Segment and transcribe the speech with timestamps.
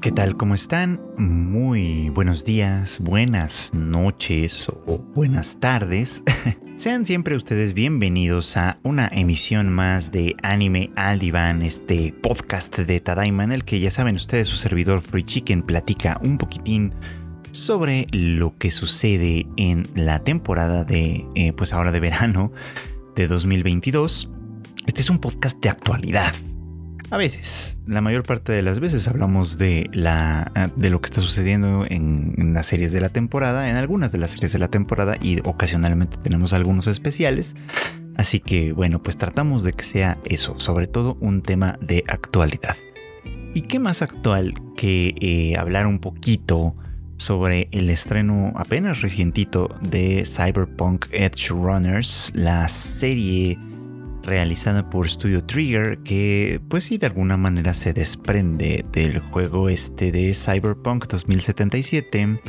[0.00, 0.36] ¿Qué tal?
[0.36, 1.00] ¿Cómo están?
[1.16, 6.22] Muy buenos días, buenas noches o buenas tardes.
[6.76, 13.00] Sean siempre ustedes bienvenidos a una emisión más de Anime al Diván, este podcast de
[13.00, 16.94] Tadaima en el que ya saben ustedes su servidor Free Chicken platica un poquitín
[17.50, 22.52] sobre lo que sucede en la temporada de, eh, pues ahora de verano
[23.16, 24.30] de 2022.
[24.86, 26.32] Este es un podcast de actualidad,
[27.10, 31.20] a veces, la mayor parte de las veces hablamos de, la, de lo que está
[31.22, 35.16] sucediendo en, las series de la temporada, en algunas de las series de la temporada
[35.20, 37.56] y ocasionalmente tenemos algunos especiales.
[38.16, 42.76] Así que bueno, pues tratamos de que sea eso, sobre todo un tema de actualidad.
[43.54, 46.76] ¿Y qué más actual que eh, hablar un poquito
[47.16, 53.58] sobre el estreno apenas recientito de Cyberpunk Edge Runners, la serie
[54.28, 60.12] realizada por Studio Trigger que pues sí de alguna manera se desprende del juego este
[60.12, 62.40] de Cyberpunk 2077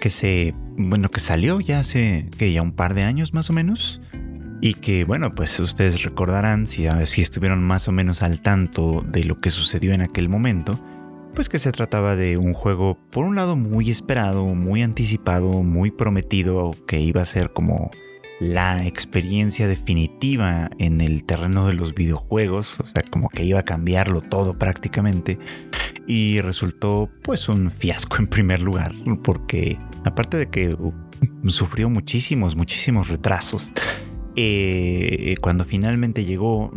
[0.00, 3.52] que se bueno que salió ya hace que ya un par de años más o
[3.52, 4.00] menos
[4.60, 9.24] y que bueno pues ustedes recordarán si, si estuvieron más o menos al tanto de
[9.24, 10.78] lo que sucedió en aquel momento
[11.34, 15.90] pues que se trataba de un juego por un lado muy esperado muy anticipado muy
[15.90, 17.90] prometido que iba a ser como
[18.40, 23.64] la experiencia definitiva en el terreno de los videojuegos, o sea, como que iba a
[23.64, 25.38] cambiarlo todo prácticamente,
[26.06, 30.92] y resultó pues un fiasco en primer lugar, porque aparte de que uh,
[31.46, 33.72] sufrió muchísimos, muchísimos retrasos,
[34.36, 36.70] eh, cuando finalmente llegó,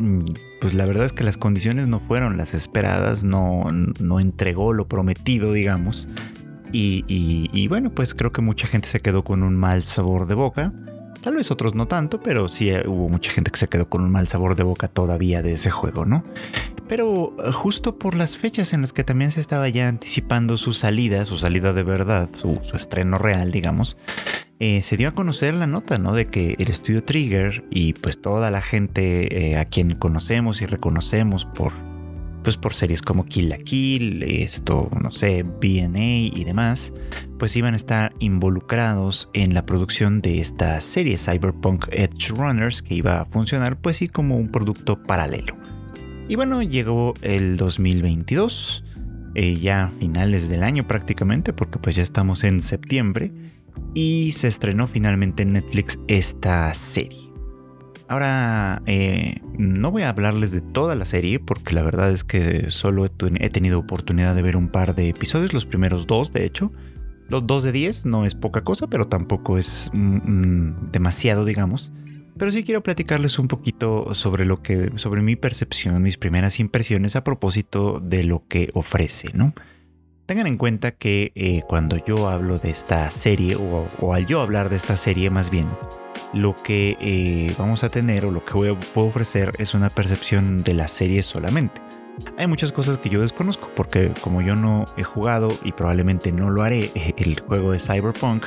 [0.61, 3.66] pues la verdad es que las condiciones no fueron las esperadas, no,
[3.99, 6.07] no entregó lo prometido, digamos,
[6.71, 10.35] y, y bueno, pues creo que mucha gente se quedó con un mal sabor de
[10.35, 10.71] boca.
[11.22, 14.02] Tal vez otros no tanto, pero sí eh, hubo mucha gente que se quedó con
[14.02, 16.23] un mal sabor de boca todavía de ese juego, ¿no?
[16.88, 20.72] Pero eh, justo por las fechas en las que también se estaba ya anticipando su
[20.72, 23.97] salida, su salida de verdad, su, estreno real, digamos,
[24.59, 26.13] eh, se dio a conocer la nota, ¿no?
[26.13, 31.46] De que el estudio Trigger y pues toda la gente a quien conocemos y reconocemos
[31.46, 31.88] por
[32.49, 36.91] pues por series como Kill la Kill, esto, no sé, BNA y demás,
[37.37, 42.95] pues iban a estar involucrados en la producción de esta serie Cyberpunk Edge Runners que
[42.95, 45.55] iba a funcionar pues sí como un producto paralelo.
[46.27, 48.83] Y bueno, llegó el 2022,
[49.35, 53.31] eh, ya finales del año prácticamente, porque pues ya estamos en septiembre,
[53.93, 57.28] y se estrenó finalmente en Netflix esta serie.
[58.09, 62.72] Ahora, eh, no voy a hablarles de toda la serie porque la verdad es que
[62.72, 66.72] solo he, tenido oportunidad de ver un par de episodios, los primeros dos de hecho.
[67.28, 71.94] Los dos de 10 no es poca cosa, pero tampoco es mm, mm, demasiado, digamos.
[72.36, 77.16] Pero sí quiero platicarles un poquito sobre lo que, sobre mi percepción, mis primeras impresiones
[77.16, 79.53] a propósito de lo que ofrece, ¿no?
[80.26, 84.70] Tengan en cuenta que eh, cuando yo hablo de esta serie, o, al yo hablar
[84.70, 85.68] de esta serie más bien,
[86.34, 89.90] lo que eh, vamos a tener o lo que voy a, puedo ofrecer es una
[89.90, 91.81] percepción de la serie solamente.
[92.38, 96.50] Hay muchas cosas que yo desconozco porque como yo no he jugado y probablemente no
[96.50, 98.45] lo haré el juego de Cyberpunk,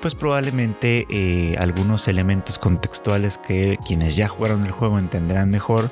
[0.00, 5.90] pues probablemente eh, algunos elementos contextuales que quienes ya jugaron el juego entenderán mejor,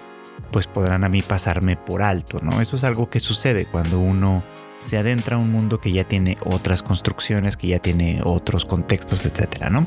[0.50, 2.60] pues podrán a mí pasarme por alto, ¿no?
[2.60, 4.42] Eso es algo que sucede cuando uno
[4.82, 9.24] se adentra a un mundo que ya tiene otras construcciones, que ya tiene otros contextos,
[9.24, 9.86] etcétera, ¿no?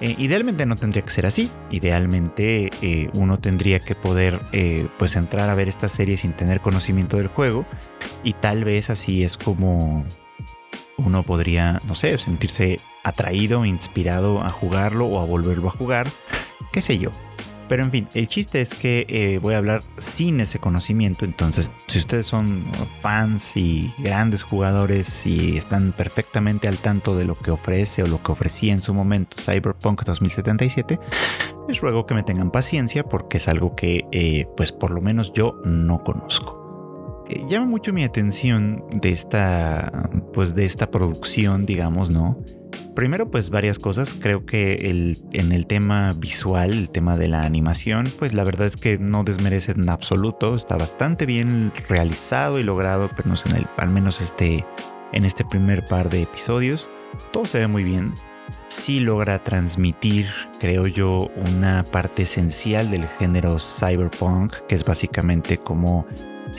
[0.00, 1.50] Eh, idealmente no tendría que ser así.
[1.70, 6.60] Idealmente eh, uno tendría que poder eh, pues entrar a ver esta serie sin tener
[6.60, 7.64] conocimiento del juego
[8.22, 10.04] y tal vez así es como
[10.98, 16.08] uno podría, no sé, sentirse atraído, inspirado a jugarlo o a volverlo a jugar,
[16.72, 17.10] qué sé yo.
[17.68, 21.24] Pero en fin, el chiste es que eh, voy a hablar sin ese conocimiento.
[21.24, 22.64] Entonces, si ustedes son
[23.00, 28.22] fans y grandes jugadores y están perfectamente al tanto de lo que ofrece o lo
[28.22, 30.98] que ofrecía en su momento Cyberpunk 2077,
[31.68, 35.32] les ruego que me tengan paciencia porque es algo que, eh, pues por lo menos
[35.32, 37.24] yo no conozco.
[37.28, 42.40] Eh, llama mucho mi atención de esta, pues de esta producción, digamos, ¿no?
[42.94, 44.14] Primero, pues varias cosas.
[44.14, 48.76] Creo que en el tema visual, el tema de la animación, pues la verdad es
[48.76, 50.54] que no desmerece en absoluto.
[50.54, 54.64] Está bastante bien realizado y logrado, pero no sé, en el, al menos este,
[55.12, 56.88] en este primer par de episodios.
[57.32, 58.14] Todo se ve muy bien.
[58.68, 60.28] Sí logra transmitir,
[60.60, 66.06] creo yo, una parte esencial del género cyberpunk, que es básicamente como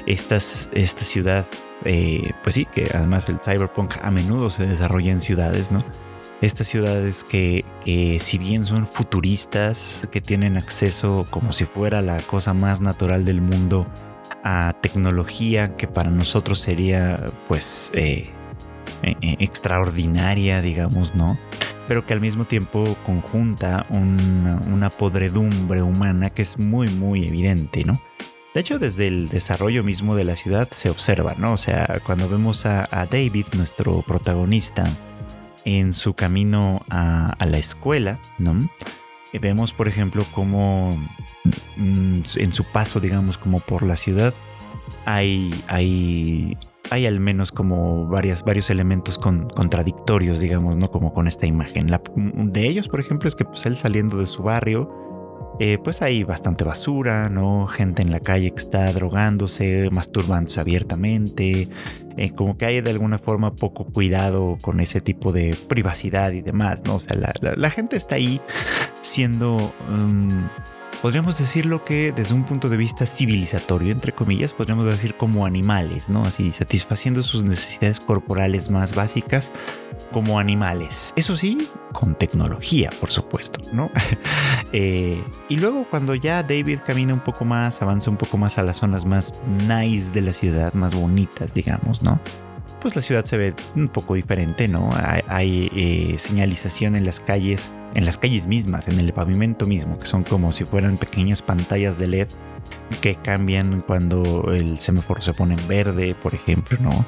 [0.05, 1.45] estas, esta ciudad,
[1.85, 5.83] eh, pues sí, que además el cyberpunk a menudo se desarrolla en ciudades, ¿no?
[6.41, 7.65] Estas ciudades que,
[8.19, 13.41] si bien son futuristas, que tienen acceso como si fuera la cosa más natural del
[13.41, 13.87] mundo
[14.43, 18.29] a tecnología que para nosotros sería pues eh,
[19.03, 21.37] eh, extraordinaria, digamos, ¿no?
[21.87, 28.01] Pero que al mismo tiempo conjunta una, podredumbre humana que es muy, muy evidente, ¿no?
[28.53, 31.53] De hecho, desde el desarrollo mismo de la ciudad se observa, ¿no?
[31.53, 34.85] O sea, cuando vemos a, David, nuestro protagonista,
[35.67, 38.69] en su camino a, la escuela, ¿no?
[39.39, 40.89] vemos, por ejemplo, cómo
[41.75, 44.33] mm, en su paso, digamos, como por la ciudad,
[45.05, 46.57] hay, hay,
[46.89, 50.89] hay al menos como varias, varios elementos contradictorios, digamos, ¿no?
[50.89, 51.91] Como con esta imagen.
[51.91, 54.89] La, de ellos, por ejemplo, es que pues, él saliendo de su barrio,
[55.59, 57.65] eh, pues hay bastante basura, ¿no?
[57.65, 61.67] Gente en la calle que está drogándose, masturbándose abiertamente,
[62.15, 66.41] eh, como que hay de alguna forma poco cuidado con ese tipo de privacidad y
[66.41, 66.95] demás, ¿no?
[66.95, 68.39] O sea, la, gente está ahí
[69.01, 69.73] siendo...
[69.89, 70.47] Um,
[71.01, 76.07] podríamos decirlo que desde un punto de vista civilizatorio, entre comillas, podríamos decir como animales,
[76.07, 76.23] ¿no?
[76.23, 79.51] Así, satisfaciendo sus necesidades corporales más básicas
[80.11, 81.13] como animales.
[81.15, 83.89] Eso sí, con tecnología, por supuesto, ¿no?
[84.73, 88.63] Eh, y luego cuando ya David camina un poco más, avanza un poco más a
[88.63, 89.33] las zonas más
[89.65, 92.19] nice de la ciudad, más bonitas, digamos, ¿no?
[92.81, 94.89] Pues la ciudad se ve un poco diferente, ¿no?
[95.27, 100.05] Hay, eh, señalización en las calles, en las calles mismas, en el pavimento mismo, que
[100.05, 102.27] son como si fueran pequeñas pantallas de LED
[103.01, 107.05] que cambian cuando el semáforo se pone en verde, por ejemplo, ¿no?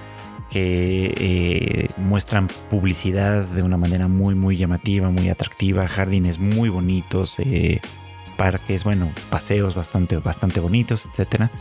[0.49, 7.35] Que eh, muestran publicidad de una manera muy muy llamativa, muy atractiva, jardines muy bonitos,
[7.39, 7.81] eh,
[8.37, 11.51] parques, bueno, paseos bastante bastante bonitos, etcétera,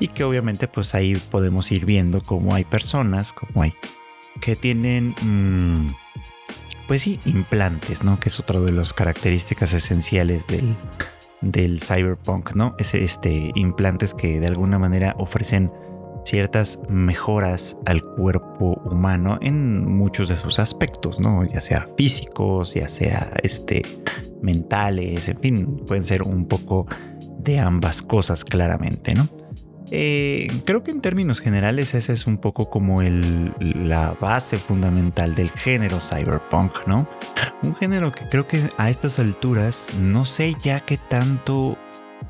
[0.00, 3.74] y que obviamente pues ahí podemos ir viendo cómo hay personas, como hay
[4.40, 5.94] que tienen mm,
[6.86, 8.18] pues sí implantes, ¿no?
[8.18, 10.76] Que es otra de las características esenciales del
[11.40, 12.74] del cyberpunk, ¿no?
[12.78, 15.70] Es este implantes que de alguna manera ofrecen
[16.28, 21.44] ciertas mejoras al cuerpo humano en muchos de sus aspectos, ¿no?
[21.44, 23.82] Ya sea físicos, ya sea este,
[24.42, 26.86] mentales, en fin, pueden ser un poco
[27.38, 29.28] de ambas cosas claramente, ¿no?
[29.90, 35.34] Eh, creo que en términos generales ese es un poco como el, la base fundamental
[35.34, 37.08] del género cyberpunk, ¿no?
[37.62, 41.78] Un género que creo que a estas alturas no sé ya qué tanto...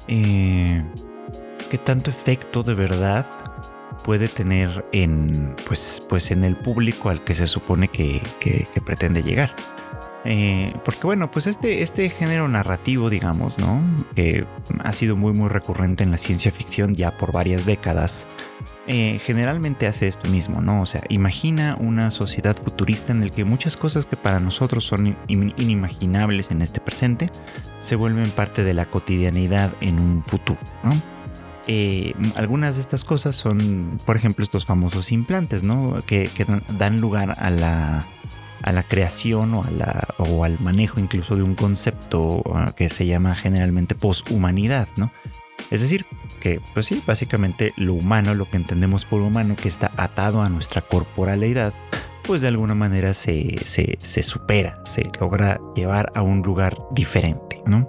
[0.06, 0.84] Eh,
[1.68, 3.26] qué tanto efecto de verdad
[4.08, 8.22] puede tener en, pues, pues en el público al que se supone que,
[8.82, 9.54] pretende llegar.
[10.24, 13.82] Eh, porque bueno, pues este, este género narrativo, digamos, ¿no?
[14.14, 14.46] Que
[14.82, 18.26] ha sido muy muy recurrente en la ciencia ficción ya por varias décadas,
[18.86, 20.80] eh, generalmente hace esto mismo, ¿no?
[20.80, 25.18] O sea, imagina una sociedad futurista en la que muchas cosas que para nosotros son
[25.28, 27.30] inimaginables en este presente
[27.78, 30.58] se vuelven parte de la cotidianidad en un futuro.
[31.70, 35.98] Eh, algunas de estas cosas son, por ejemplo, estos famosos implantes, ¿no?
[36.06, 36.30] Que,
[36.78, 38.06] dan lugar a la,
[38.88, 45.12] creación o, al manejo incluso de un concepto ah, que se llama generalmente poshumanidad, ¿no?
[45.70, 46.06] Es decir,
[46.40, 50.48] que, pues sí, básicamente lo humano, lo que entendemos por humano, que está atado a
[50.48, 51.74] nuestra corporalidad,
[52.22, 57.60] pues de alguna manera se, se, se supera, se logra llevar a un lugar diferente,
[57.66, 57.86] ¿no?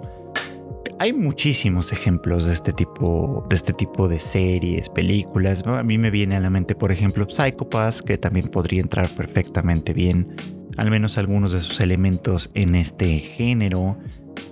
[1.00, 5.62] Hay muchísimos ejemplos de este tipo, de este tipo de series, películas.
[5.64, 9.94] A mí me viene a la mente, por ejemplo, Psychopaths, que también podría entrar perfectamente
[9.94, 10.36] bien,
[10.76, 13.96] al menos algunos de sus elementos en este género.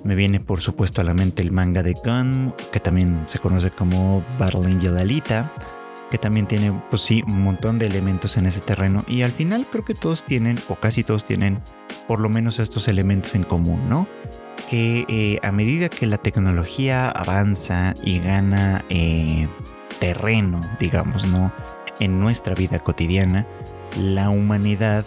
[0.04, 3.70] Me viene, por supuesto, a la mente el manga de Gun, que también se conoce
[3.70, 5.52] como Battle Angel Alita,
[6.10, 9.04] que también tiene, pues sí, un montón de elementos en ese terreno.
[9.06, 11.60] Y al final creo que todos tienen, o casi todos tienen,
[12.06, 14.08] por lo menos estos elementos en común, ¿no?
[14.68, 19.48] Que eh, a medida que la tecnología avanza y gana eh,
[20.00, 21.52] terreno, digamos, ¿no?
[22.00, 23.46] En nuestra vida cotidiana,
[23.96, 25.04] la humanidad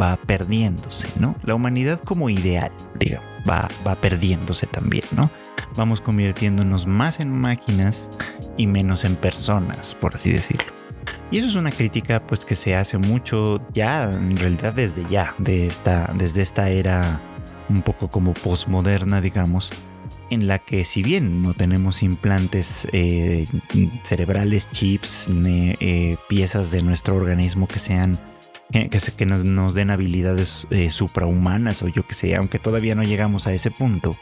[0.00, 1.36] va perdiéndose, ¿no?
[1.44, 5.30] La humanidad como ideal, digamos, va, va perdiéndose también, ¿no?
[5.76, 8.10] Vamos convirtiéndonos más en máquinas
[8.56, 10.72] y menos en personas, por así decirlo.
[11.30, 15.34] Y eso es una crítica pues que se hace mucho ya, en realidad desde ya,
[15.38, 17.20] de esta, desde esta era
[17.68, 19.72] un poco como postmoderna, digamos,
[20.30, 23.46] en la que si bien no tenemos implantes eh,
[24.02, 28.18] cerebrales, chips, eh, piezas de nuestro organismo que sean
[28.72, 33.46] que, que nos, den habilidades eh, suprahumanas o yo que sé, aunque todavía no llegamos
[33.46, 34.16] a ese punto,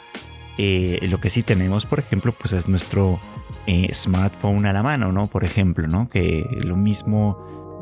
[0.58, 3.18] lo que sí tenemos, por ejemplo, pues es nuestro
[3.92, 5.26] smartphone a la mano, ¿no?
[5.26, 6.10] Por ejemplo, ¿no?
[6.10, 7.80] Que lo mismo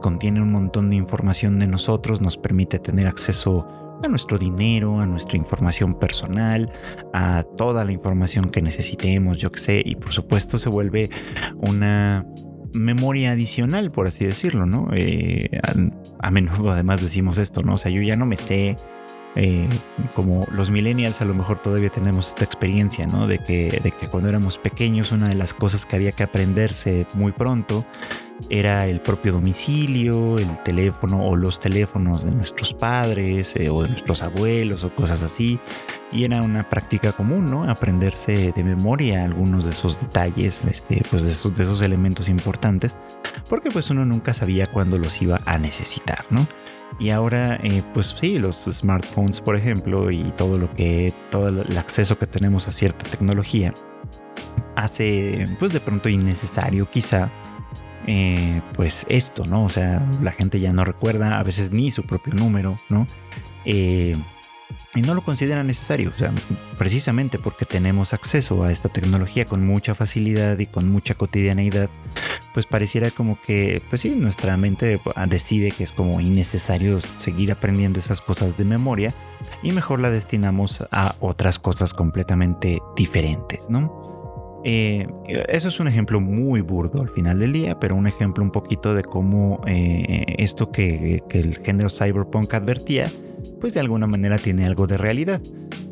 [0.00, 5.06] contiene un montón de información de nosotros, nos permite tener acceso a nuestro dinero, a
[5.06, 6.72] nuestra información personal,
[7.12, 11.10] a toda la información que necesitemos, yo que sé, y por supuesto se vuelve
[11.56, 12.26] una
[12.74, 14.88] memoria adicional, por así decirlo, ¿no?
[14.94, 15.48] Eh,
[16.20, 17.74] a, menudo además decimos esto, ¿no?
[17.74, 18.76] O sea, yo ya no me sé,
[19.34, 19.68] eh,
[20.14, 23.26] como los millennials a lo mejor todavía tenemos esta experiencia, ¿no?
[23.26, 27.06] De que, de que cuando éramos pequeños una de las cosas que había que aprenderse
[27.14, 27.86] muy pronto
[28.50, 33.88] era el propio domicilio, el teléfono o los teléfonos de nuestros padres eh, o de
[33.88, 35.58] nuestros abuelos o cosas así.
[36.10, 37.70] Y era una práctica común, ¿no?
[37.70, 42.98] Aprenderse de memoria algunos de esos detalles, este, pues de esos, de esos elementos importantes,
[43.48, 46.46] porque pues uno nunca sabía cuándo los iba a necesitar, ¿no?
[46.98, 51.78] Y ahora, eh, pues sí, los smartphones, por ejemplo, y todo lo que, todo el
[51.78, 53.74] acceso que tenemos a cierta tecnología,
[54.76, 57.30] hace, pues de pronto innecesario quizá
[58.06, 59.64] eh, pues esto, ¿no?
[59.64, 63.06] O sea, la gente ya no recuerda a veces ni su propio número, ¿no?
[63.64, 64.16] Eh,
[64.94, 66.32] y no lo considera necesario, o sea,
[66.76, 71.88] precisamente porque tenemos acceso a esta tecnología con mucha facilidad y con mucha cotidianeidad,
[72.52, 77.98] pues pareciera como que, pues sí, nuestra mente decide que es como innecesario seguir aprendiendo
[77.98, 79.14] esas cosas de memoria
[79.62, 84.02] y mejor la destinamos a otras cosas completamente diferentes, ¿no?
[84.64, 85.08] Eh,
[85.48, 88.94] eso es un ejemplo muy burdo al final del día, pero un ejemplo un poquito
[88.94, 93.10] de cómo eh, esto que, el género cyberpunk advertía,
[93.60, 95.40] pues de alguna manera tiene algo de realidad.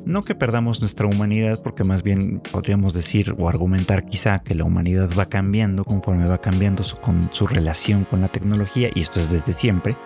[0.04, 4.64] No que perdamos nuestra humanidad, porque más bien podríamos decir o argumentar quizá que la
[4.64, 9.30] humanidad va cambiando conforme va cambiando con su relación con la tecnología, y esto es
[9.30, 9.96] desde siempre,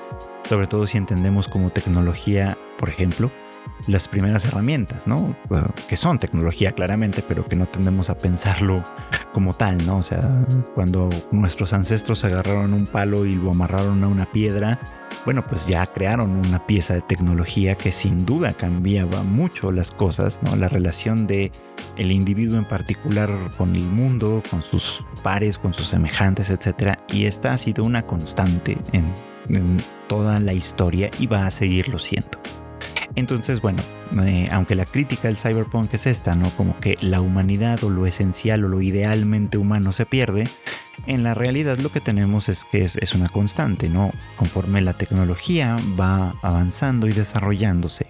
[0.45, 3.31] sobre todo si entendemos como tecnología, por ejemplo,
[3.87, 5.37] las primeras herramientas, ¿no?
[5.89, 8.83] Que son tecnología claramente, pero que no tendemos a pensarlo
[9.33, 9.99] como tal, ¿no?
[9.99, 14.81] O sea, cuando nuestros ancestros agarraron un palo y lo amarraron a una piedra,
[15.25, 20.41] bueno, pues ya crearon una pieza de tecnología que sin duda cambiaba mucho las cosas,
[20.43, 20.57] ¿no?
[20.57, 21.53] La relación de
[21.97, 27.27] el individuo en particular con el mundo, con sus pares, con sus semejantes, etcétera, y
[27.27, 29.13] esta ha sido una constante en
[30.09, 32.39] toda la historia y va a seguirlo siendo.
[33.17, 33.83] Entonces, bueno,
[34.25, 36.51] eh, aunque la crítica del cyberpunk es esta, ¿no?
[36.57, 40.49] Como que la humanidad o lo esencial o lo idealmente humano se pierde,
[41.07, 44.11] en la realidad lo que tenemos es que es, una constante, ¿no?
[44.37, 48.07] Conforme la tecnología va avanzando y desarrollándose,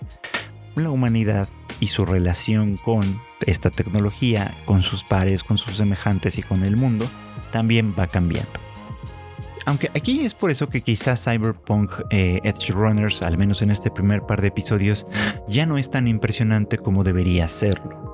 [0.75, 1.49] la humanidad
[1.81, 6.77] y su relación con esta tecnología, con sus pares, con sus semejantes y con el
[6.77, 7.07] mundo,
[7.53, 8.64] también va cambiando.
[9.67, 13.91] Aunque aquí es por eso que quizás Cyberpunk eh, Edge Runners, al menos en este
[13.91, 15.07] primer par de episodios,
[15.49, 18.14] ya no es tan impresionante como debería serlo.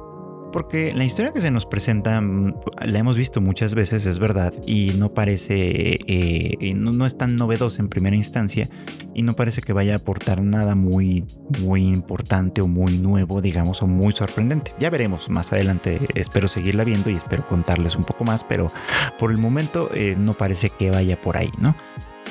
[0.52, 2.54] Porque la historia que se nos presenta mm,
[2.84, 7.82] la hemos visto muchas veces, es verdad, y no parece, eh, no, es tan novedosa
[7.82, 8.68] en primera instancia,
[9.14, 11.24] y no parece que vaya a aportar nada muy,
[11.60, 14.72] muy importante o muy nuevo, digamos, o muy sorprendente.
[14.78, 18.68] Ya veremos más adelante, espero seguirla viendo y espero contarles un poco más, pero
[19.18, 21.76] por el momento eh, no parece que vaya por ahí, ¿no?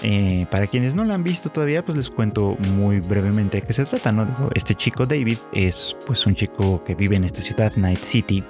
[0.01, 3.73] Eh, para quienes no la han visto todavía, pues les cuento muy brevemente de qué
[3.73, 4.27] se trata, ¿no?
[4.55, 8.43] este chico David es pues un chico que vive en esta ciudad, Night City,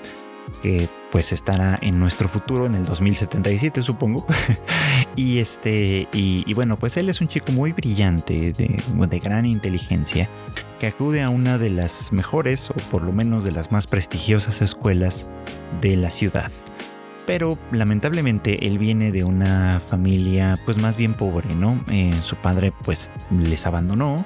[0.61, 4.25] que pues estará en nuestro futuro en el 2077 supongo
[5.15, 8.77] y este y, bueno pues él es un chico muy brillante de,
[9.07, 10.29] de, gran inteligencia
[10.79, 14.61] que acude a una de las mejores o por lo menos de las más prestigiosas
[14.61, 15.27] escuelas
[15.81, 16.51] de la ciudad
[17.29, 21.79] pero lamentablemente él viene de una familia pues más bien pobre, ¿no?
[21.91, 24.25] Eh, su padre pues les abandonó,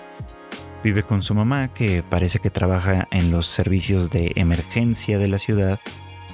[0.85, 5.37] vive con su mamá que parece que trabaja en los servicios de emergencia de la
[5.37, 5.81] ciudad,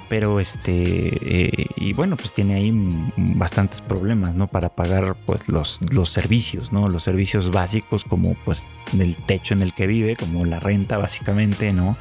[0.09, 2.71] pero este, eh, y bueno, pues tiene ahí
[3.17, 4.45] bastantes problemas, ¿no?
[4.45, 6.87] Para pagar pues los, los servicios, ¿no?
[6.87, 11.73] Los servicios básicos como pues el techo en el que vive, como la renta básicamente,
[11.73, 11.97] ¿no?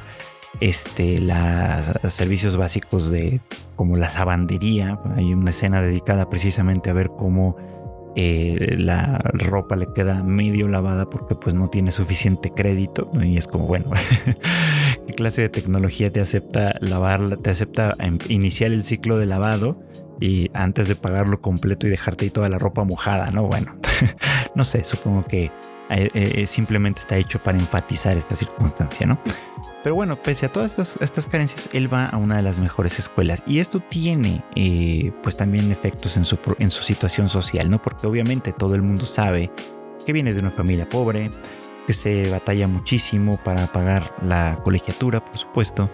[0.59, 3.41] Este, los servicios básicos de
[3.75, 4.99] como la lavandería.
[5.15, 7.55] Hay una escena dedicada precisamente a ver cómo
[8.15, 13.47] eh, la ropa le queda medio lavada porque pues no tiene suficiente crédito y es
[13.47, 13.91] como bueno
[15.07, 19.79] qué clase de tecnología te acepta lavarla te acepta em, iniciar el ciclo de lavado
[20.19, 23.77] y antes de pagarlo completo y dejarte ahí toda la ropa mojada no bueno
[24.55, 25.51] no sé supongo que
[25.91, 29.21] eh, eh, simplemente está hecho para enfatizar esta circunstancia no
[29.83, 33.43] pero bueno, pese a todas estas, carencias, él va a una de las mejores escuelas.
[33.47, 37.81] Y esto tiene eh, pues también efectos en su, en su situación social, ¿no?
[37.81, 39.51] Porque obviamente todo el mundo sabe
[40.05, 41.31] que viene de una familia pobre,
[41.87, 45.89] que se batalla muchísimo para pagar la colegiatura, por supuesto,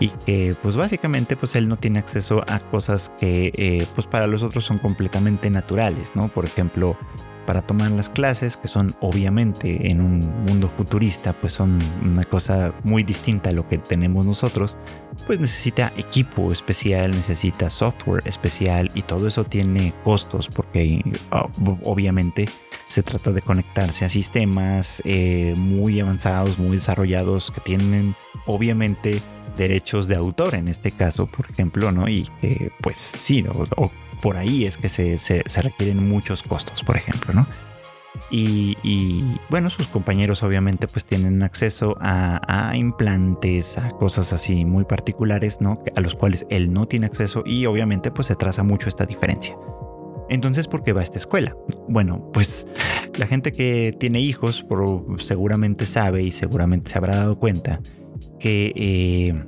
[0.00, 4.26] y que pues básicamente pues él no tiene acceso a cosas que eh, pues para
[4.26, 6.28] los otros son completamente naturales, ¿no?
[6.28, 6.96] Por ejemplo,
[7.46, 12.72] para tomar las clases, que son obviamente en un mundo futurista, pues son una cosa
[12.82, 14.76] muy distinta a lo que tenemos nosotros,
[15.26, 21.02] pues necesita equipo especial, necesita software especial y todo eso tiene costos porque
[21.84, 22.48] obviamente
[22.86, 28.14] se trata de conectarse a sistemas eh, muy avanzados, muy desarrollados que tienen
[28.46, 29.20] obviamente
[29.56, 32.08] derechos de autor en este caso, por ejemplo, ¿no?
[32.08, 33.44] Y que pues sí,
[33.76, 33.90] o,
[34.22, 37.46] por ahí es que se, requieren muchos costos, por ejemplo, ¿no?
[38.30, 45.60] Y, bueno, sus compañeros obviamente pues tienen acceso a, implantes, a cosas así muy particulares,
[45.60, 45.82] ¿no?
[45.96, 49.56] A los cuales él no tiene acceso y obviamente pues se traza mucho esta diferencia.
[50.28, 51.56] Entonces, ¿por qué va a esta escuela?
[51.88, 52.66] Bueno, pues
[53.18, 54.64] la gente que tiene hijos
[55.18, 57.80] seguramente sabe y seguramente se habrá dado cuenta
[58.38, 59.44] que eh,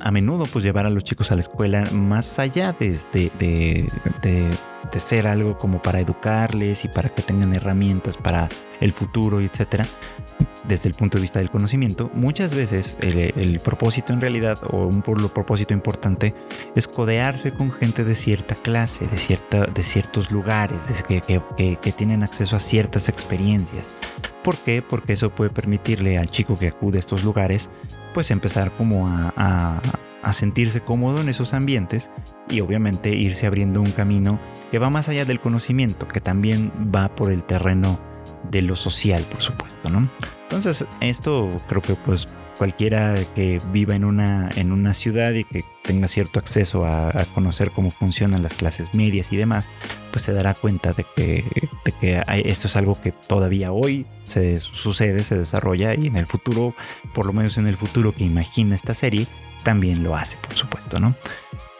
[0.00, 4.50] a menudo pues llevar a los chicos a la escuela más allá de, de,
[4.96, 8.48] ser algo como para educarles y para que tengan herramientas para
[8.80, 9.86] el futuro, etcétera,
[10.64, 15.02] desde el punto de vista del conocimiento, muchas veces el, propósito en realidad, o un
[15.02, 16.34] propósito importante,
[16.74, 22.22] es codearse con gente de cierta clase, de, cierta, de ciertos lugares, que, que, tienen
[22.22, 23.90] acceso a ciertas experiencias.
[24.42, 24.82] ¿Por qué?
[24.82, 27.70] Porque eso puede permitirle al chico que acude a estos lugares,
[28.12, 32.10] pues empezar como a sentirse cómodo en esos ambientes
[32.48, 34.38] y obviamente irse abriendo un camino
[34.70, 38.00] que va más allá del conocimiento, que también va por el terreno
[38.50, 40.08] de lo social, por supuesto, ¿no?
[40.42, 45.64] Entonces, esto creo que pues cualquiera que viva en una, en una ciudad y que
[45.82, 49.68] tenga cierto acceso a, conocer cómo funcionan las clases medias y demás,
[50.10, 51.44] pues se dará cuenta de que,
[51.84, 56.26] de que esto es algo que todavía hoy se sucede, se desarrolla y en el
[56.26, 56.74] futuro,
[57.14, 59.26] por lo menos en el futuro que imagina esta serie,
[59.66, 61.16] también lo hace, por supuesto, ¿no?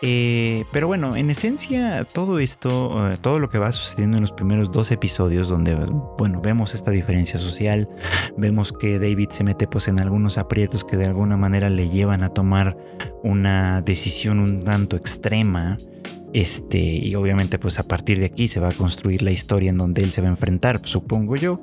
[0.02, 4.32] Eh, pero bueno, en esencia, todo esto, eh, todo lo que va sucediendo en los
[4.32, 5.76] primeros dos episodios, donde,
[6.18, 7.88] bueno, vemos esta diferencia social,
[8.36, 12.24] vemos que David se mete pues en algunos aprietos que de alguna manera le llevan
[12.24, 12.76] a tomar
[13.22, 15.78] una decisión un tanto extrema,
[16.32, 19.78] este, y obviamente pues a partir de aquí se va a construir la historia en
[19.78, 21.60] donde él se va a enfrentar, supongo yo,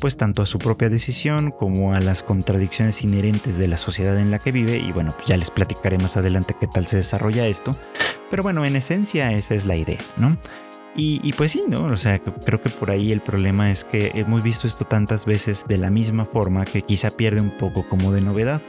[0.00, 4.30] pues tanto a su propia decisión como a las contradicciones inherentes de la sociedad en
[4.30, 7.46] la que vive y bueno, pues ya les platicaré más adelante qué tal se desarrolla
[7.46, 7.76] esto,
[8.30, 10.38] pero bueno, en esencia esa es la idea, ¿no?
[10.98, 11.84] Y, y, pues sí, ¿no?
[11.84, 15.66] O sea, creo que por ahí el problema es que hemos visto esto tantas veces
[15.68, 18.62] de la misma forma que quizá pierde un poco como de novedad.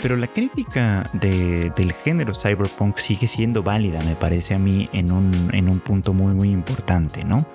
[0.00, 5.80] Pero la crítica del género cyberpunk sigue siendo válida, me parece a mí, en un,
[5.84, 7.46] punto muy, muy importante, ¿no?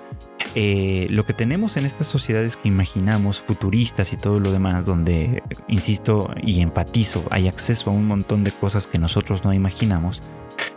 [0.54, 5.42] Eh, lo que tenemos en estas sociedades que imaginamos, futuristas y todo lo demás, donde,
[5.68, 10.22] insisto y enfatizo, hay acceso a un montón de cosas que nosotros no imaginamos,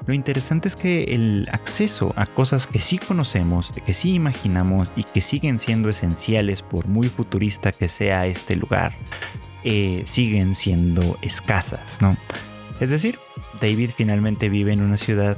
[0.08, 5.04] lo interesante es que el acceso a cosas que sí conocemos, que sí imaginamos y
[5.04, 8.96] que siguen siendo esenciales por muy futurista que sea este lugar,
[9.64, 12.18] eh, siguen siendo escasas, ¿no?
[12.80, 13.20] Es decir,
[13.60, 15.38] David finalmente vive en una ciudad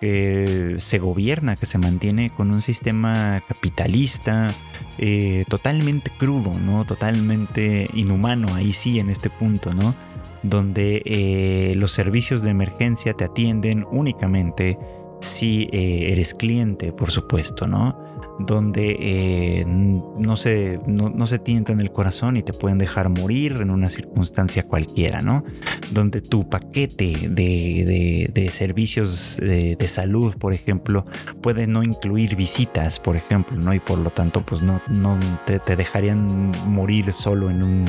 [0.00, 4.52] que se gobierna, que se mantiene con un sistema capitalista
[4.98, 6.84] eh, totalmente crudo, ¿no?
[6.84, 9.94] Totalmente inhumano, ahí sí, en este punto, ¿no?
[10.42, 14.78] Donde eh, los servicios de emergencia te atienden únicamente
[15.20, 18.03] si eres cliente, por supuesto, ¿no?
[18.38, 23.70] Donde eh, no, se, no, se tientan el corazón y te pueden dejar morir en
[23.70, 25.44] una circunstancia cualquiera, ¿no?
[25.92, 31.06] Donde tu paquete de, servicios de, salud, por ejemplo,
[31.42, 33.74] puede no incluir visitas, por ejemplo, ¿no?
[33.74, 37.84] Y por lo tanto, pues no, no te, te dejarían morir solo en, un,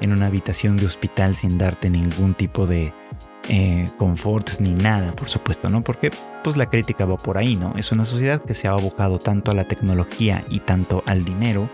[0.00, 2.92] en una habitación de hospital sin darte ningún tipo de,
[3.48, 5.82] eh, confort ni nada, por supuesto, ¿no?
[5.82, 6.10] Porque
[6.44, 7.74] pues la crítica va por ahí, ¿no?
[7.76, 11.68] Es una sociedad que se ha abocado tanto a la tecnología y tanto al dinero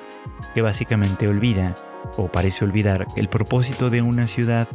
[0.55, 1.75] que básicamente olvida
[2.17, 4.69] o parece olvidar que el propósito de una ciudad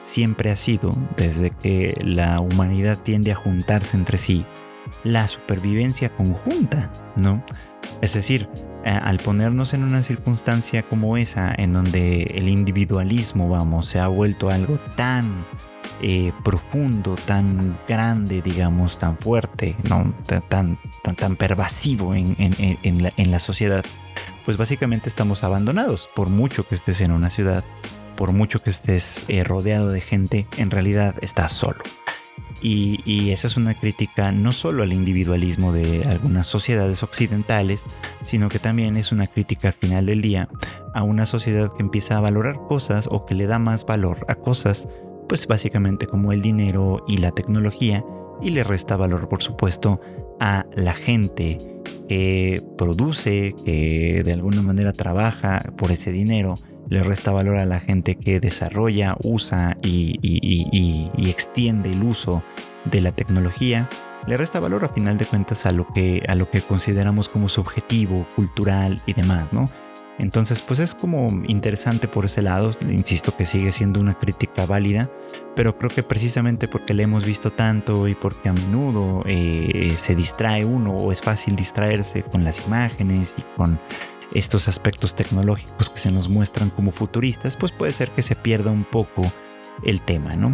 [0.00, 4.44] siempre ha sido, desde que la humanidad tiende a juntarse entre sí,
[5.04, 7.44] la supervivencia conjunta, ¿no?
[8.00, 8.48] Es decir,
[8.84, 14.08] eh, al ponernos en una circunstancia como esa, en donde el individualismo, vamos, se ha
[14.08, 15.44] vuelto algo tan
[16.00, 20.14] eh, profundo, tan grande, digamos, tan fuerte, ¿no?
[20.48, 22.32] tan, tan, tan pervasivo en,
[23.02, 23.84] la, sociedad,
[24.44, 26.08] pues básicamente estamos abandonados.
[26.14, 27.64] Por mucho que estés en una ciudad,
[28.16, 31.78] por mucho que estés eh, rodeado de gente, en realidad estás solo.
[32.60, 37.86] Y, y, esa es una crítica no solo al individualismo de algunas sociedades occidentales,
[38.24, 40.48] sino que también es una crítica al final del día
[40.94, 44.34] a una sociedad que empieza a valorar cosas o que le da más valor a
[44.34, 44.88] cosas
[45.28, 48.04] pues básicamente como el dinero y la tecnología,
[48.40, 50.00] y le resta valor por supuesto
[50.40, 51.58] a la gente
[52.08, 56.54] que produce, que de alguna manera trabaja por ese dinero,
[56.88, 62.42] le resta valor a la gente que desarrolla, usa y, extiende el uso
[62.86, 63.88] de la tecnología,
[64.26, 67.48] le resta valor a final de cuentas a lo que, a lo que consideramos como
[67.48, 69.66] su objetivo cultural y demás, ¿no?
[70.18, 75.10] Entonces, pues es como interesante por ese lado, insisto que sigue siendo una crítica válida,
[75.54, 80.16] pero creo que precisamente porque le hemos visto tanto y porque a menudo eh, se
[80.16, 83.78] distrae uno o es fácil distraerse con las imágenes y con
[84.34, 88.70] estos aspectos tecnológicos que se nos muestran como futuristas, pues puede ser que se pierda
[88.70, 89.22] un poco
[89.84, 90.52] el tema, ¿no?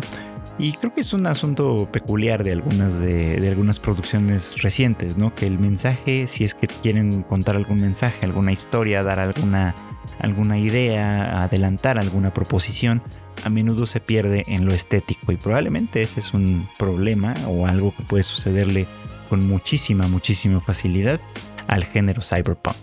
[0.59, 5.35] Y creo que es un asunto peculiar de algunas, de, algunas producciones recientes, ¿no?
[5.35, 9.75] Que el mensaje, si es que quieren contar algún mensaje, alguna historia, dar alguna,
[10.21, 13.03] alguna idea, adelantar alguna proposición,
[13.43, 17.93] a menudo se pierde en lo estético y probablemente ese es un problema o algo
[17.97, 18.87] que puede sucederle
[19.29, 21.21] con muchísima, muchísima facilidad
[21.67, 22.77] al género cyberpunk.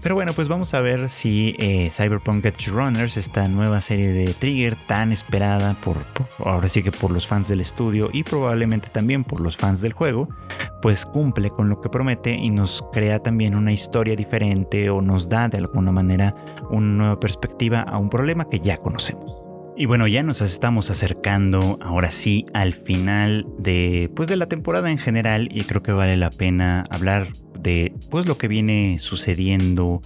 [0.00, 4.32] Pero bueno, pues vamos a ver si eh, Cyberpunk Edge Runners, esta nueva serie de
[4.32, 5.96] Trigger tan esperada por,
[6.38, 9.92] ahora sí que por los fans del estudio y probablemente también por los fans del
[9.92, 10.28] juego,
[10.82, 15.28] pues cumple con lo que promete y nos crea también una historia diferente o nos
[15.28, 16.34] da de alguna manera
[16.70, 19.48] una nueva perspectiva a un problema que ya conocemos.
[19.76, 24.90] Y bueno, ya nos estamos acercando ahora sí al final de pues de la temporada
[24.90, 27.28] en general y creo que vale la pena hablar
[27.58, 30.00] de pues lo que viene sucediendo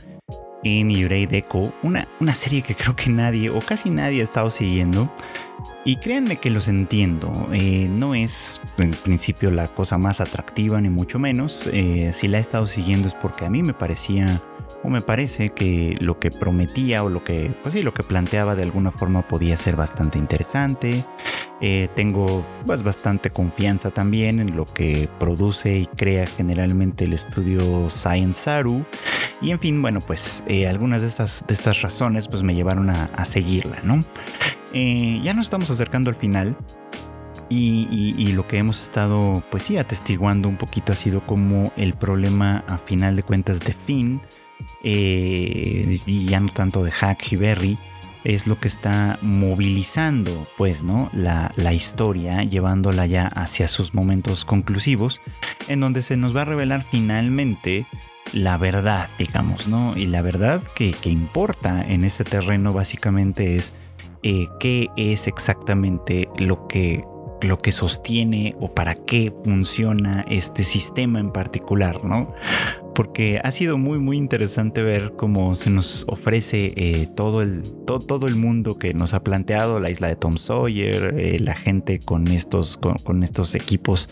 [0.65, 4.51] en Yurei Deco, una, una serie que creo que nadie o casi nadie ha estado
[4.51, 5.13] siguiendo.
[5.85, 10.89] Y créanme que los entiendo, eh, no es en principio la cosa más atractiva ni
[10.89, 11.69] mucho menos.
[11.73, 14.41] Eh, si la he estado siguiendo es porque a mí me parecía
[14.85, 18.57] o me parece que lo que prometía o lo que, pues sí, lo que planteaba
[18.57, 21.05] de alguna forma podía ser bastante interesante.
[21.61, 27.89] Eh, tengo pues, bastante confianza también en lo que produce y crea generalmente el estudio
[27.89, 28.85] Science Saru.
[29.41, 32.91] Y en fin, bueno, pues eh, algunas de estas, de estas razones pues me llevaron
[32.91, 34.05] a, seguirla, ¿no?
[34.73, 36.57] Eh, ya nos estamos acercando al final.
[37.49, 41.93] Y, y, lo que hemos estado, pues sí, atestiguando un poquito ha sido como el
[41.93, 44.23] problema a final de cuentas de Finn
[44.83, 47.79] eh, y ya no tanto de Hack y Berry,
[48.25, 51.11] es lo que está movilizando, pues, ¿no?
[51.13, 55.21] La, la, historia, llevándola ya hacia sus momentos conclusivos,
[55.69, 57.87] en donde se nos va a revelar finalmente
[58.33, 59.97] la verdad, digamos, ¿no?
[59.97, 63.75] Y la verdad que, importa en este terreno básicamente es
[64.23, 67.05] eh, qué es exactamente lo que
[67.41, 72.33] lo que sostiene o para qué funciona este sistema en particular, ¿no?
[72.95, 78.27] Porque ha sido muy muy interesante ver cómo se nos ofrece eh, todo, el, todo
[78.27, 82.29] el mundo que nos ha planteado la isla de Tom Sawyer, eh, la gente con
[82.29, 84.11] estos, con estos equipos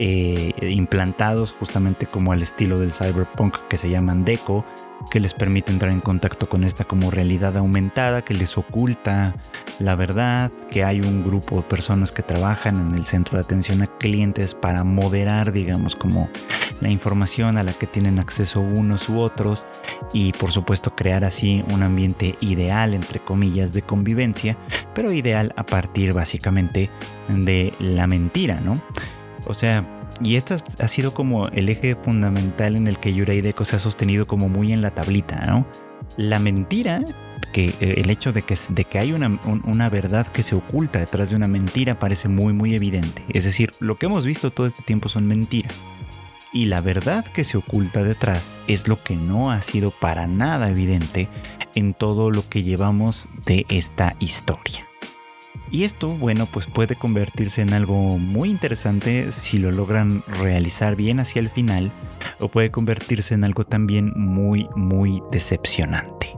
[0.00, 4.64] eh, implantados justamente como al estilo del cyberpunk que se llaman Deco,
[5.10, 9.34] que les permite entrar en contacto con esta como realidad aumentada, que les oculta
[9.80, 13.82] la verdad, que hay un grupo de personas que trabajan en el centro de atención
[13.82, 16.28] a clientes para moderar, digamos, como
[16.80, 19.66] la información a la que tienen acceso unos u otros
[20.12, 24.56] y por supuesto crear así un ambiente ideal, entre comillas, de convivencia,
[24.94, 26.90] pero ideal a partir básicamente
[27.28, 28.80] de la mentira, ¿no?
[29.46, 29.84] O sea,
[30.22, 33.78] y este ha sido como el eje fundamental en el que Yurei Deco se ha
[33.78, 35.66] sostenido como muy en la tablita, ¿no?
[36.16, 37.04] La mentira,
[37.52, 40.98] que eh, el hecho de que, de que hay una, una, verdad que se oculta
[40.98, 43.24] detrás de una mentira parece muy muy evidente.
[43.28, 45.86] Es decir, lo que hemos visto todo este tiempo son mentiras.
[46.52, 50.70] Y la verdad que se oculta detrás es lo que no ha sido para nada
[50.70, 51.28] evidente
[51.74, 54.86] en todo lo que llevamos de esta historia.
[55.70, 61.20] Y esto, bueno, pues puede convertirse en algo muy interesante si lo logran realizar bien
[61.20, 61.92] hacia el final,
[62.40, 66.34] o puede convertirse en algo también muy, muy decepcionante.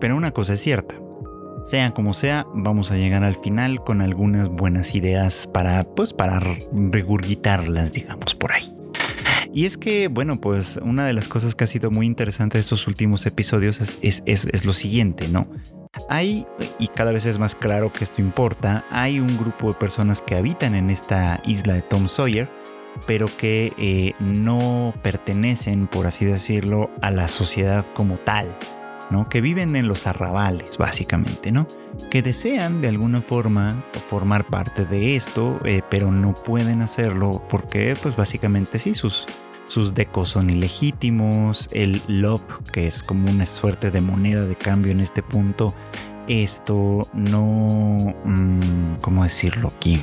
[0.00, 0.96] Pero una cosa es cierta,
[1.68, 6.40] sea como sea, vamos a llegar al final con algunas buenas ideas para, pues, para
[6.72, 8.74] regurgitarlas, digamos, por ahí.
[9.52, 12.60] Y es que, bueno, pues una de las cosas que ha sido muy interesante de
[12.60, 15.46] estos últimos episodios es, es, es lo siguiente, ¿no?
[16.08, 16.46] Hay,
[16.78, 20.36] y cada vez es más claro que esto importa, hay un grupo de personas que
[20.36, 22.48] habitan en esta isla de Tom Sawyer,
[23.06, 28.56] pero que eh, no pertenecen, por así decirlo, a la sociedad como tal,
[29.10, 29.28] ¿no?
[29.28, 31.66] Que viven en los arrabales, básicamente, ¿no?
[32.10, 37.94] Que desean de alguna forma formar parte de esto, eh, pero no pueden hacerlo porque,
[38.02, 39.26] pues básicamente sí, sus,
[39.66, 42.42] sus decos son ilegítimos, el LOP,
[42.72, 45.74] que es como una suerte de moneda de cambio en este punto,
[46.28, 48.14] esto no...
[48.24, 50.02] Mm, ¿Cómo decirlo aquí?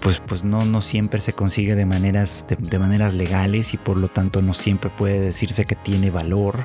[0.00, 4.08] pues, pues no, no siempre se consigue de maneras, de, maneras legales y por lo
[4.08, 6.64] tanto no siempre puede decirse que tiene valor.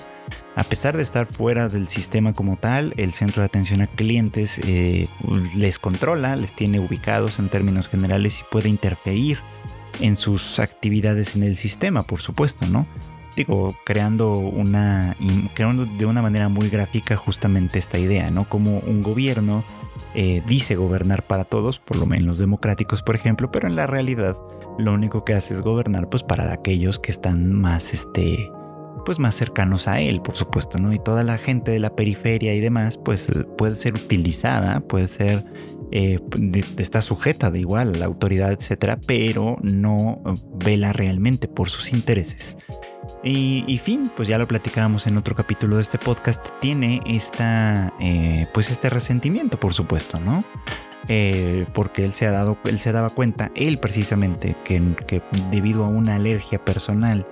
[0.56, 4.60] A pesar de estar fuera del sistema como tal, el centro de atención a clientes
[4.66, 5.08] eh,
[5.56, 9.40] les controla, les tiene ubicados en términos generales y puede interferir
[10.00, 12.86] en sus actividades en el sistema, por supuesto, ¿no?
[13.36, 15.18] Digo, creando una,
[15.54, 18.48] creando de una manera muy gráfica justamente esta idea, ¿no?
[18.48, 19.66] Como un gobierno
[20.14, 24.38] eh, dice gobernar para todos, por lo menos democráticos, por ejemplo, pero en la realidad
[24.78, 28.50] lo único que hace es gobernar, pues para aquellos que están más, este,
[29.06, 30.92] pues más cercanos a él, por supuesto, ¿no?
[30.94, 35.46] Y toda la gente de la periferia y demás, pues puede ser utilizada, puede ser,
[35.92, 36.20] eh,
[36.78, 40.22] está sujeta de igual a la autoridad, etcétera, pero no
[40.64, 42.58] vela realmente por sus intereses.
[43.24, 48.48] Y, fin, pues ya lo platicábamos en otro capítulo de este podcast, tiene esta, eh,
[48.54, 50.44] pues este resentimiento, por supuesto, ¿no?
[51.08, 54.82] Eh, porque él se ha dado, él se daba cuenta, él precisamente, que,
[55.52, 57.28] debido a una alergia personal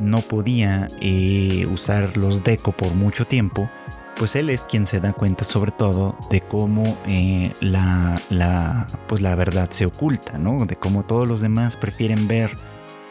[0.00, 3.70] no podía eh, usar los deco por mucho tiempo,
[4.16, 9.34] pues él es quien se da cuenta sobre todo de cómo eh, la, pues la
[9.36, 10.66] verdad se oculta, ¿no?
[10.66, 12.56] De cómo todos los demás prefieren ver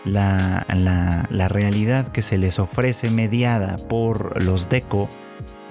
[0.04, 0.66] la
[1.50, 5.08] realidad que se les ofrece mediada por los deco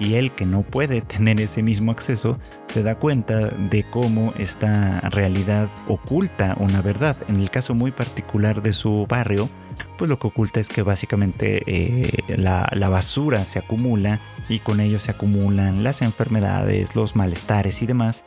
[0.01, 2.37] y él que no puede tener ese mismo acceso
[2.67, 7.15] se da cuenta de cómo esta realidad oculta una verdad.
[7.27, 9.49] En el caso muy particular de su barrio,
[9.97, 14.99] pues lo que oculta es que básicamente eh, la, basura se acumula y con ello
[14.99, 18.25] se acumulan las enfermedades, los malestares y demás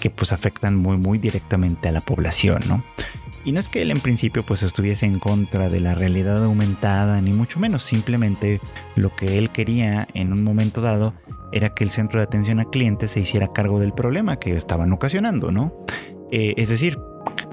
[0.00, 2.82] que pues afectan muy muy directamente a la población, ¿no?
[3.46, 7.20] Y no es que él en principio pues estuviese en contra de la realidad aumentada,
[7.20, 8.60] ni mucho menos, simplemente
[8.96, 11.14] lo que él quería en un momento dado
[11.52, 14.92] era que el centro de atención a clientes se hiciera cargo del problema que estaban
[14.92, 15.72] ocasionando, ¿no?
[16.32, 16.98] Eh, es decir,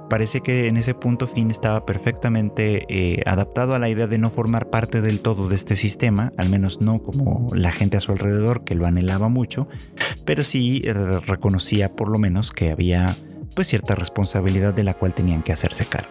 [0.09, 4.31] parece que en ese punto Finn estaba perfectamente eh, adaptado a la idea de no
[4.31, 8.13] formar parte del todo de este sistema, al menos no como la gente a su
[8.13, 9.67] alrededor que lo anhelaba mucho,
[10.25, 13.15] pero sí eh, reconocía por lo menos que había
[13.53, 16.09] pues cierta responsabilidad de la cual tenían que hacerse cargo.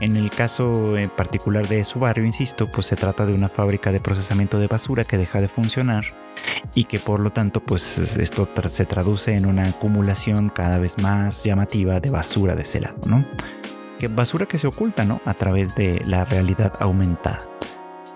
[0.00, 3.92] En el caso en particular de su barrio, insisto, pues se trata de una fábrica
[3.92, 6.04] de procesamiento de basura que deja de funcionar
[6.74, 11.44] y que por lo tanto pues esto se traduce en una acumulación cada vez más
[11.44, 13.26] llamativa de basura de ese lado, ¿no?
[13.98, 15.20] Que basura que se oculta, ¿no?
[15.26, 17.46] A través de la realidad aumentada.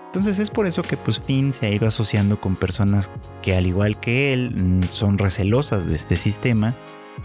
[0.07, 3.11] Entonces es por eso que pues Finn se ha ido asociando con personas
[3.43, 6.75] que al igual que él mm, son recelosas de este sistema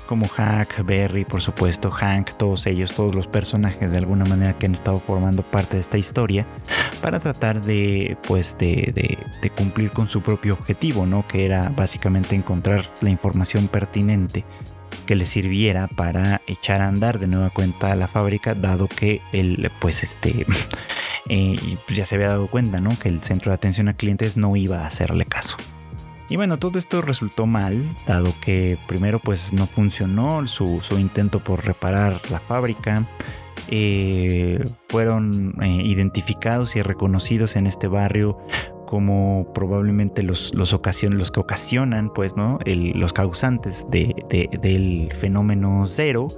[0.06, 4.66] como Hack, Berry, por supuesto, Hank, todos ellos, todos los personajes de alguna manera que
[4.66, 6.46] han estado formando parte de esta historia
[7.00, 8.92] para tratar de, pues, de,
[9.40, 11.26] de, cumplir con su propio objetivo, ¿no?
[11.26, 14.44] Que era básicamente encontrar la información pertinente
[15.06, 19.20] que le sirviera para echar a andar de nueva cuenta a la fábrica, dado que
[19.32, 20.46] él, pues, este,
[21.28, 22.98] eh, pues ya se había dado cuenta, ¿no?
[22.98, 25.56] Que el centro de atención a clientes no iba a hacerle caso.
[26.30, 31.66] Y bueno, todo esto resultó mal, dado que primero pues no funcionó su, intento por
[31.66, 33.04] reparar la fábrica.
[33.66, 38.38] Eh, fueron eh, identificados y reconocidos en este barrio
[38.86, 42.60] como probablemente los, los, los que ocasionan, pues, ¿no?
[42.64, 46.28] los causantes del fenómeno cero,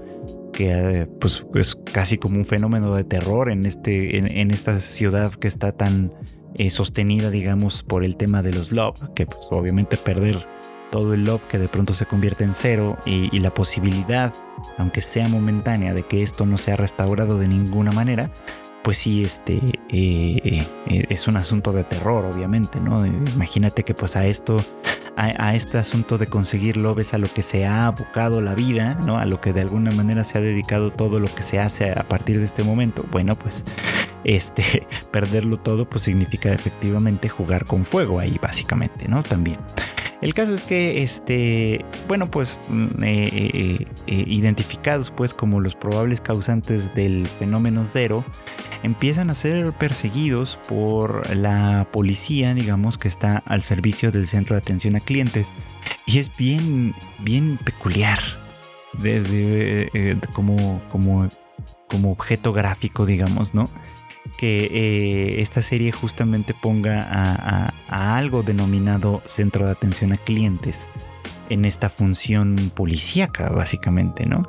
[0.55, 5.49] que pues es casi como un fenómeno de terror en, este, en esta ciudad que
[5.49, 6.13] está tan
[6.55, 10.47] eh, sostenida, digamos, por el tema de los love, que pues obviamente perder
[10.91, 14.33] todo el love que de pronto se convierte en cero y, la posibilidad,
[14.77, 18.31] aunque sea momentánea, de que esto no sea restaurado de ninguna manera,
[18.83, 23.05] pues sí, este eh, eh, es un asunto de terror, obviamente, ¿no?
[23.07, 24.57] Imagínate que pues a esto,
[25.17, 28.95] a, este asunto de conseguir love es a lo que se ha abocado la vida,
[29.07, 29.19] ¿no?
[29.19, 32.03] A lo que de alguna manera se ha dedicado todo lo que se hace a
[32.09, 33.05] partir de este momento.
[33.11, 33.65] Bueno, pues
[34.25, 39.23] este perderlo todo, pues significa efectivamente jugar con fuego ahí, básicamente, ¿no?
[39.23, 39.59] También.
[40.23, 45.75] El caso es que, este, bueno, pues mm, eh, eh, eh, identificados pues como los
[45.75, 48.25] probables causantes del fenómeno cero,
[48.85, 54.63] empiezan a ser perseguidos por la policía, digamos, que está al servicio del centro de
[54.63, 55.49] atención a clientes.
[56.07, 58.21] Y es bien, bien peculiar,
[59.01, 59.91] desde
[60.33, 61.29] como, como,
[61.89, 63.69] como objeto gráfico, digamos, ¿no?
[64.39, 67.73] Que eh, esta serie justamente ponga a,
[68.17, 70.89] algo denominado centro de atención a clientes
[71.49, 74.43] en esta función policíaca, básicamente, ¿no?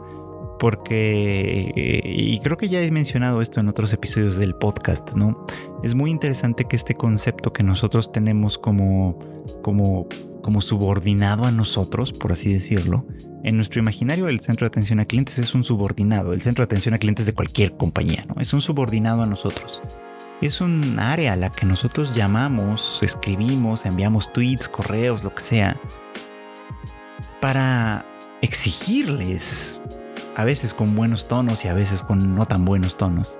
[0.60, 5.46] Porque, eh, y creo que ya he mencionado esto en otros episodios del podcast, ¿no?
[5.84, 9.19] Es muy interesante que este concepto que nosotros tenemos como,
[9.62, 10.08] como,
[10.41, 13.06] como subordinado a nosotros, por así decirlo,
[13.43, 16.67] en nuestro imaginario el centro de atención a clientes es un subordinado, el centro de
[16.67, 18.41] atención a clientes de cualquier compañía, ¿no?
[18.41, 19.82] Es un subordinado a nosotros.
[20.41, 25.78] Es un área a la que nosotros llamamos, escribimos, enviamos tweets, correos, lo que sea,
[27.41, 28.06] para
[28.41, 29.82] exigirles,
[30.36, 33.39] a veces con buenos tonos y a veces con no tan buenos tonos,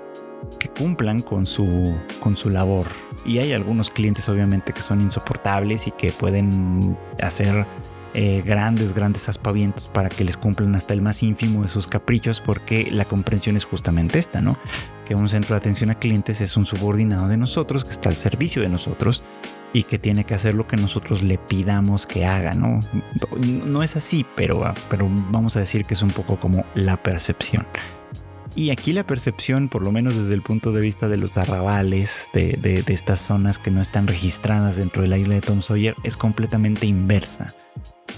[0.64, 2.86] que cumplan con su, con su labor.
[3.26, 7.66] Y hay algunos clientes obviamente que son insoportables y que pueden hacer
[8.14, 12.40] eh, grandes, grandes aspavientos para que les cumplan hasta el más ínfimo de sus caprichos
[12.40, 14.56] porque la comprensión es justamente esta, ¿no?
[15.04, 18.16] Que un centro de atención a clientes es un subordinado de nosotros que está al
[18.16, 19.22] servicio de nosotros
[19.74, 22.80] y que tiene que hacer lo que nosotros le pidamos que haga, ¿no?
[23.42, 27.66] No es así, pero, pero vamos a decir que es un poco como la percepción.
[28.56, 32.28] Y aquí la percepción, por lo menos desde el punto de vista de los arrabales,
[32.32, 36.16] de, estas zonas que no están registradas dentro de la isla de Tom Sawyer, es
[36.16, 37.54] completamente inversa.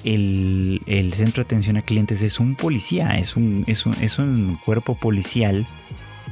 [0.04, 0.80] El,
[1.14, 5.66] centro de atención a clientes es un policía, es un, es un, cuerpo policial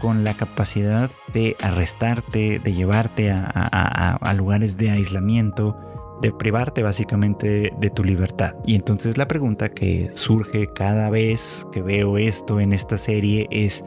[0.01, 7.90] con la capacidad de arrestarte, de llevarte a lugares de aislamiento, de privarte básicamente de
[7.90, 8.55] tu libertad.
[8.66, 13.85] Y entonces la pregunta que surge cada vez que veo esto en esta serie es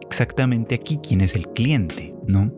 [0.00, 2.52] exactamente aquí quién es el cliente, ¿no?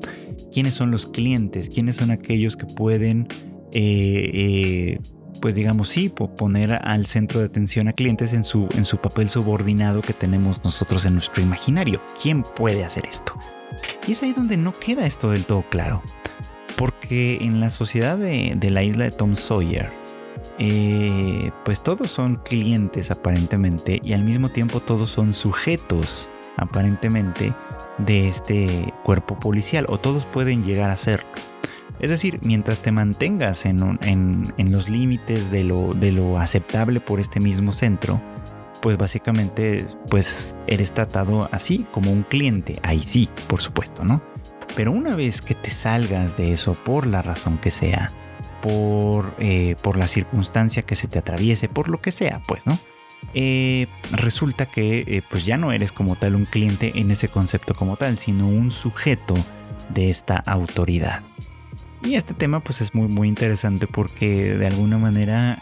[0.52, 1.68] ¿Quiénes son los clientes?
[1.68, 3.26] ¿Quiénes son aquellos que pueden,
[3.72, 4.98] eh, eh,
[5.40, 9.28] pues digamos, sí, poner al centro de atención a clientes en su, en su papel
[9.28, 12.00] subordinado que tenemos nosotros en nuestro imaginario?
[12.22, 13.34] ¿Quién puede hacer esto?
[14.06, 16.02] Y es ahí donde no queda esto del todo claro.
[16.78, 19.90] Porque en la sociedad de, la isla de Tom Sawyer,
[20.58, 27.52] eh, pues todos son clientes aparentemente y al mismo tiempo todos son sujetos aparentemente
[27.98, 31.28] de este cuerpo policial o todos pueden llegar a serlo.
[32.00, 33.78] Es decir, mientras te mantengas en,
[34.56, 38.20] los límites de lo, de lo, aceptable por este mismo centro,
[38.80, 42.78] pues básicamente pues eres tratado así como un cliente.
[42.82, 44.22] Ahí sí, por supuesto, ¿no?
[44.76, 48.10] Pero una vez que te salgas de eso por la razón que sea,
[48.62, 52.78] por, eh, por la circunstancia que se te atraviese, por lo que sea, pues, ¿no?
[53.34, 57.74] Eh, resulta que eh, pues ya no eres como tal un cliente en ese concepto
[57.74, 59.34] como tal, sino un sujeto
[59.88, 61.22] de esta autoridad.
[62.04, 65.58] Y este tema pues es muy muy interesante porque de alguna manera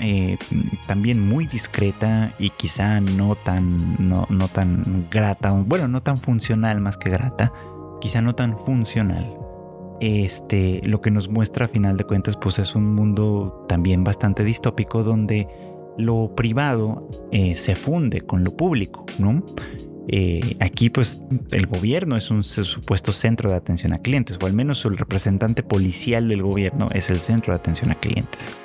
[0.86, 6.78] también muy discreta y quizá no tan, no, no tan grata, bueno, no tan funcional
[6.82, 7.52] más que grata,
[8.06, 9.36] quizá no tan funcional.
[10.00, 14.44] Este, lo que nos muestra a final de cuentas, pues es un mundo también bastante
[14.44, 15.48] distópico donde
[15.98, 19.44] lo privado eh, se funde con lo público, ¿no?
[20.06, 24.52] Eh, aquí pues el gobierno es un supuesto centro de atención a clientes, o al
[24.52, 28.56] menos el representante policial del gobierno es el centro de atención a clientes.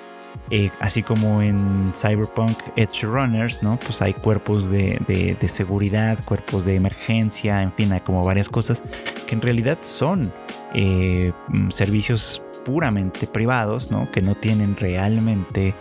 [0.54, 3.80] Eh, así como en Cyberpunk Edge Runners, ¿no?
[3.80, 8.84] Pues hay cuerpos de, seguridad, cuerpos de emergencia, en fin, hay como varias cosas
[9.26, 10.34] que en realidad son
[10.74, 14.12] eh, mm, servicios puramente privados, ¿no?
[14.12, 15.74] Que no tienen realmente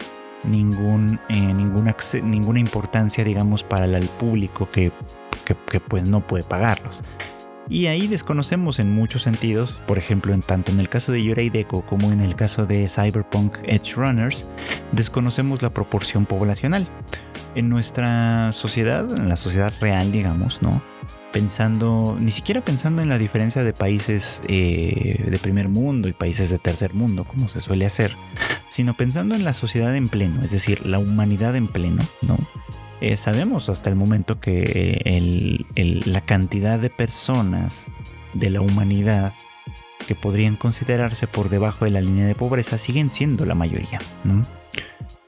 [0.44, 4.92] ningún, eh, ninguna, ninguna importancia, digamos, para el público que,
[5.66, 7.02] que pues no puede pagarlos.
[7.70, 11.50] Y ahí desconocemos en muchos sentidos, por ejemplo, en tanto en el caso de Yurei
[11.50, 14.48] Deco como en el caso de Cyberpunk Edge Runners,
[14.90, 16.88] desconocemos la proporción poblacional.
[17.54, 20.82] En nuestra sociedad, en la sociedad real, digamos, ¿no?
[21.32, 26.50] Pensando, ni siquiera pensando en la diferencia de países eh, de primer mundo y países
[26.50, 28.16] de tercer mundo, como se suele hacer,
[28.68, 32.36] sino pensando en la sociedad en pleno, es decir, la humanidad en pleno, ¿no?
[33.00, 37.90] Eh, sabemos hasta el momento que eh, la cantidad de personas
[38.34, 39.32] de la humanidad
[40.06, 44.00] que podrían considerarse por debajo de la línea de pobreza siguen siendo la mayoría.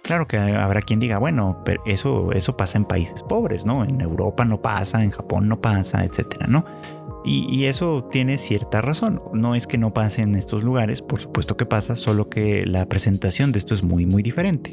[0.03, 3.85] Claro que habrá quien diga, bueno, pero eso, eso pasa en países pobres, ¿no?
[3.85, 6.65] En Europa no pasa, en Japón no pasa, etcétera, ¿no?
[7.25, 9.23] Y, y, eso tiene cierta razón.
[9.33, 12.87] No es que no pase en estos lugares, por supuesto que pasa, solo que la
[12.87, 14.73] presentación de esto es muy, muy diferente.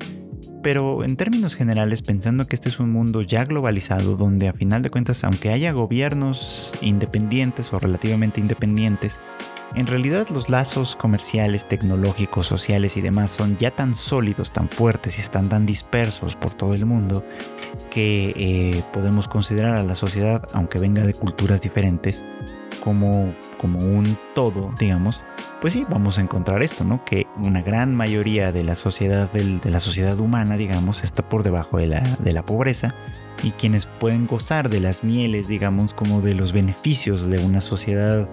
[0.61, 4.81] Pero en términos generales, pensando que este es un mundo ya globalizado, donde a final
[4.81, 9.19] de cuentas, aunque haya gobiernos independientes o relativamente independientes,
[9.75, 15.17] en realidad los lazos comerciales, tecnológicos, sociales y demás son ya tan sólidos, tan fuertes
[15.17, 17.23] y están tan dispersos por todo el mundo
[17.89, 22.25] que eh, podemos considerar a la sociedad, aunque venga de culturas diferentes,
[22.79, 25.25] como, como un todo, digamos,
[25.61, 27.03] pues sí, vamos a encontrar esto, ¿no?
[27.05, 31.77] Que una gran mayoría de la sociedad, de la sociedad humana, digamos, está por debajo
[31.77, 32.95] de la, de la pobreza
[33.43, 38.29] y quienes pueden gozar de las mieles, digamos, como de los beneficios de una sociedad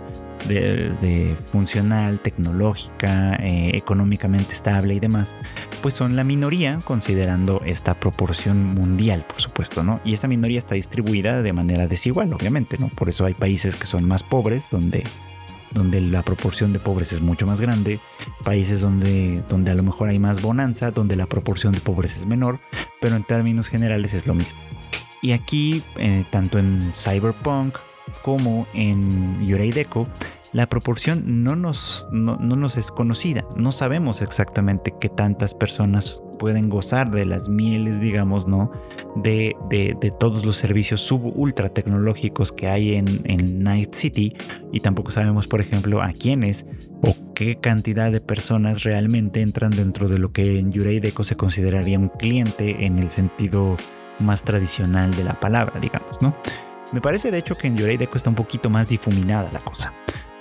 [0.47, 5.35] de, funcional, tecnológica, eh, económicamente estable y demás,
[5.83, 10.01] pues son la minoría considerando esta proporción mundial, por supuesto, ¿no?
[10.05, 12.89] Y esta minoría está distribuida de manera desigual, obviamente, ¿no?
[12.89, 15.05] Por eso hay países que son más pobres, donde
[15.73, 18.01] donde la proporción de pobres es mucho más grande,
[18.45, 22.25] países donde, donde a lo mejor hay más bonanza, donde la proporción de pobres es
[22.25, 22.59] menor,
[23.01, 24.59] pero en términos generales es lo mismo.
[25.23, 27.77] Y aquí, eh, tanto en Cyberpunk
[28.23, 30.07] como en Yurei Deco,
[30.53, 33.45] la proporción no nos, no, nos es conocida.
[33.57, 38.71] No sabemos exactamente qué tantas personas pueden gozar de las mieles, digamos, ¿no?
[39.17, 44.37] De, de, todos los servicios sub-ultra tecnológicos que hay en, en, Night City.
[44.73, 46.67] Y tampoco sabemos, por ejemplo, a quiénes
[47.03, 51.37] o qué cantidad de personas realmente entran dentro de lo que en Yurei Deco se
[51.37, 53.77] consideraría un cliente en el sentido
[54.21, 56.35] más tradicional de la palabra, digamos, ¿no?
[56.93, 59.93] Me parece de hecho que en Yorei Deco está un poquito más difuminada la cosa.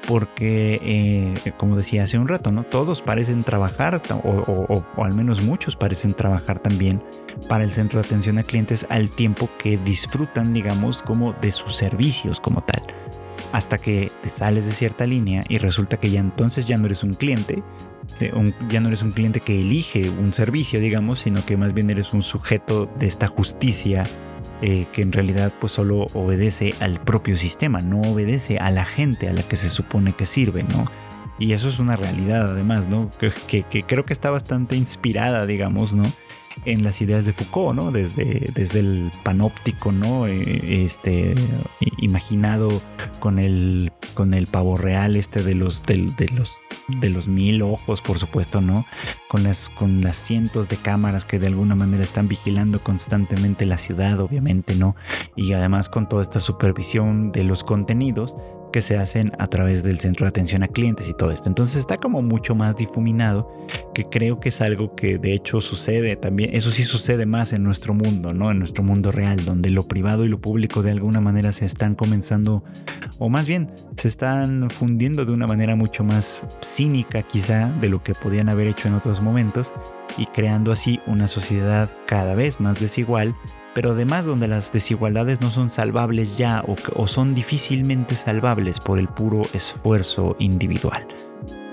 [0.08, 2.64] Porque, eh, como decía hace un rato, ¿no?
[2.64, 7.04] Todos parecen trabajar, o, al menos muchos parecen trabajar también
[7.50, 11.76] para el centro de atención a clientes al tiempo que disfrutan, digamos, como de sus
[11.76, 12.84] servicios como tal.
[13.52, 17.04] Hasta que te sales de cierta línea y resulta que ya entonces ya no eres
[17.04, 17.64] un cliente,
[18.70, 22.14] ya no eres un cliente que elige un servicio, digamos, sino que más bien eres
[22.14, 24.04] un sujeto de esta justicia
[24.62, 29.30] eh, que en realidad pues solo obedece al propio sistema, no obedece a la gente
[29.30, 30.90] a la que se supone que sirve, ¿no?
[31.38, 33.12] Y eso es una realidad además, ¿no?
[33.20, 36.06] Que, que creo que está bastante inspirada, digamos, ¿no?
[36.64, 37.92] En las ideas de Foucault, ¿no?
[37.92, 40.28] Desde, desde el panóptico, ¿no?
[40.28, 41.36] Eh, este,
[41.98, 42.82] imaginado
[43.20, 45.98] con el, con el pavo real este de los, de,
[46.34, 46.54] los,
[46.88, 48.86] de los mil ojos, por supuesto, ¿no?
[49.28, 53.78] Con las, con las cientos de cámaras que de alguna manera están vigilando constantemente la
[53.78, 54.96] ciudad, obviamente, ¿no?
[55.36, 58.36] Y además con toda esta supervisión de los contenidos
[58.76, 61.48] que se hacen a través del centro de atención a clientes y todo esto.
[61.48, 63.50] Entonces está como mucho más difuminado,
[63.94, 67.64] que creo que es algo que de hecho sucede también, eso sí sucede más en
[67.64, 68.52] nuestro mundo, ¿no?
[68.52, 71.96] En nuestro mundo real, donde lo privado y lo público de alguna manera se están
[71.96, 72.66] comenzando,
[73.18, 78.04] o más bien, se están fundiendo de una manera mucho más cínica quizá de lo
[78.04, 79.72] que podían haber hecho en otros momentos
[80.18, 83.36] y creando así una sociedad cada vez más desigual
[83.76, 86.64] pero además donde las desigualdades no son salvables ya
[86.96, 91.06] o, son difícilmente salvables por el puro esfuerzo individual.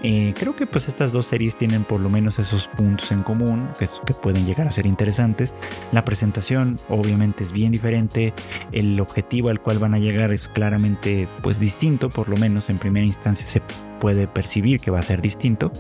[0.02, 3.68] Eh, creo que pues estas dos series tienen por lo menos esos puntos en común
[3.78, 5.54] que, que, pueden llegar a ser interesantes.
[5.92, 8.34] La presentación obviamente es bien diferente,
[8.72, 12.78] el objetivo al cual van a llegar es claramente pues distinto, por lo menos en
[12.78, 13.62] primera instancia se
[14.00, 15.70] puede percibir que va a ser distinto,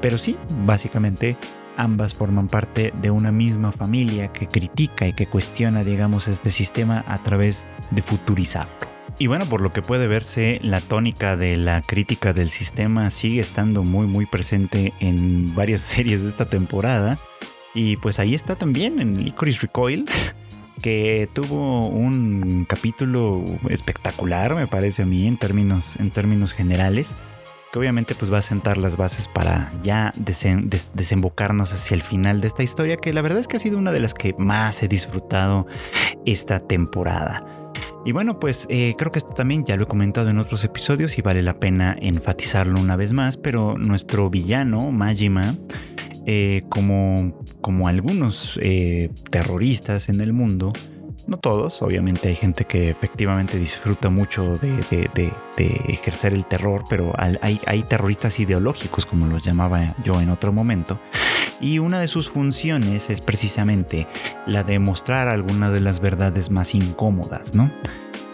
[0.00, 1.36] pero sí, básicamente
[1.76, 7.04] Ambas forman parte de una misma familia que critica y que cuestiona, digamos, este sistema
[7.08, 8.94] a través de futurizarlo.
[9.18, 13.40] Y bueno, por lo que puede verse, la tónica de la crítica del sistema sigue
[13.40, 17.18] estando muy muy presente en varias series de esta temporada.
[17.74, 20.06] Y pues ahí está también en Licorice Recoil,
[20.82, 27.16] que tuvo un capítulo espectacular, me parece a mí, en términos, en términos generales
[27.74, 32.46] que obviamente pues va a sentar las bases para ya desembocarnos hacia el final de
[32.46, 34.86] esta historia, que la verdad es que ha sido una de las que más he
[34.86, 35.66] disfrutado
[36.24, 37.72] esta temporada.
[38.04, 41.18] Y bueno, pues eh, creo que esto también ya lo he comentado en otros episodios
[41.18, 45.56] y vale la pena enfatizarlo una vez más, pero nuestro villano, Majima,
[46.26, 50.72] eh, como, como algunos eh, terroristas en el mundo,
[51.26, 57.60] no todos, obviamente hay gente que efectivamente disfruta mucho de, ejercer el terror, pero hay,
[57.66, 61.00] hay, terroristas ideológicos, como los llamaba yo en otro momento,
[61.60, 64.06] y una de sus funciones es precisamente
[64.46, 67.70] la de mostrar algunas de las verdades más incómodas, ¿no?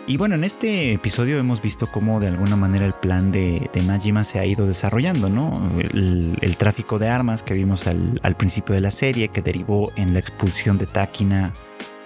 [0.07, 4.24] Y bueno, en este episodio hemos visto cómo de alguna manera el plan de, Majima
[4.24, 5.70] se ha ido desarrollando, ¿no?
[5.78, 10.12] El, tráfico de armas que vimos al, al, principio de la serie, que derivó en
[10.12, 11.53] la expulsión de Takina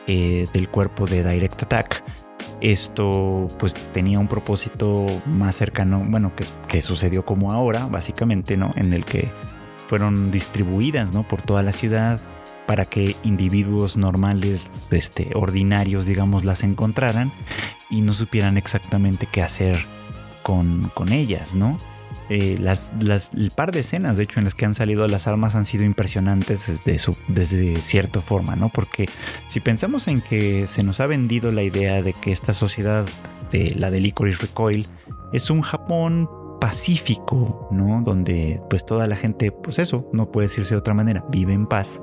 [0.07, 2.05] eh, del cuerpo de Direct Attack.
[2.61, 6.32] Esto pues tenía un propósito más cercano, bueno,
[6.68, 8.72] que, sucedió como ahora, básicamente, ¿no?
[8.76, 9.30] En el que
[9.86, 11.26] fueron distribuidas, ¿no?
[11.26, 12.20] Por toda la ciudad
[12.66, 17.32] para que individuos normales, este, ordinarios, digamos, las encontraran
[17.90, 19.76] y no supieran exactamente qué hacer
[20.42, 21.76] con, con ellas, ¿no?
[22.31, 22.91] Eh, las,
[23.37, 25.85] el par de escenas, de hecho, en las que han salido las armas han sido
[25.85, 28.70] impresionantes desde, su, desde cierta forma, ¿no?
[28.70, 29.09] Porque
[29.49, 33.05] si pensamos en que se nos ha vendido la idea de que esta sociedad,
[33.51, 34.87] de la de Licorice Recoil,
[35.33, 36.29] es un Japón
[36.61, 38.01] pacífico, ¿no?
[38.03, 41.66] Donde pues toda la gente, pues eso, no puede decirse de otra manera, vive en
[41.66, 42.01] paz.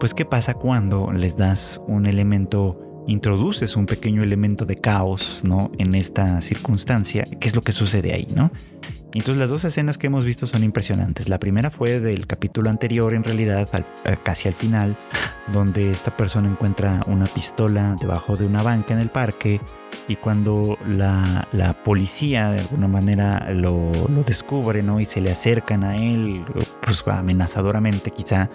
[0.00, 5.70] Pues qué pasa cuando les das un elemento introduces un pequeño elemento de caos, ¿no?
[5.78, 8.50] En esta circunstancia, ¿qué es lo que sucede ahí, ¿no?
[9.12, 11.28] Entonces las dos escenas que hemos visto son impresionantes.
[11.28, 13.68] La primera fue del capítulo anterior, en realidad,
[14.04, 14.96] eh, casi al final,
[15.52, 19.60] donde esta persona encuentra una pistola debajo de una banca en el parque
[20.08, 21.46] y cuando la,
[21.84, 23.92] policía de alguna manera lo,
[24.26, 25.00] descubre ¿no?
[25.00, 26.44] y se le acercan a él,
[26.82, 28.50] pues amenazadoramente quizá,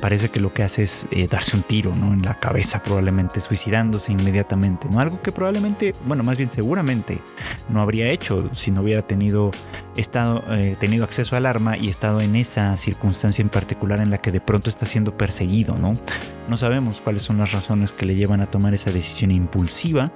[0.00, 2.12] parece que lo que hace es eh, darse un tiro ¿no?
[2.12, 4.88] en la cabeza, probablemente suicidándose inmediatamente.
[4.96, 7.20] Algo que probablemente, bueno, más bien seguramente
[7.68, 9.50] no habría hecho si no hubiera tenido,
[9.96, 14.18] estado, eh, tenido acceso al arma y estado en esa circunstancia en particular en la
[14.18, 15.76] que de pronto está siendo perseguido.
[15.76, 15.94] ¿no?
[16.48, 20.12] no sabemos cuáles son las razones que le llevan a tomar esa decisión impulsiva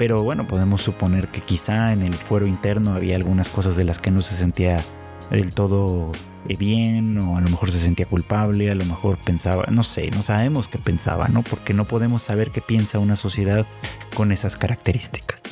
[0.00, 3.98] pero bueno, podemos suponer que quizá en el fuero interno había algunas cosas de las
[3.98, 4.82] que no se sentía
[5.30, 6.10] del todo
[6.48, 10.10] eh, bien o a lo mejor se sentía culpable, a lo mejor pensaba, no sé,
[10.10, 11.42] no sabemos qué pensaba, ¿no?
[11.42, 13.66] Porque no podemos saber qué piensa una sociedad
[14.14, 15.42] con esas características.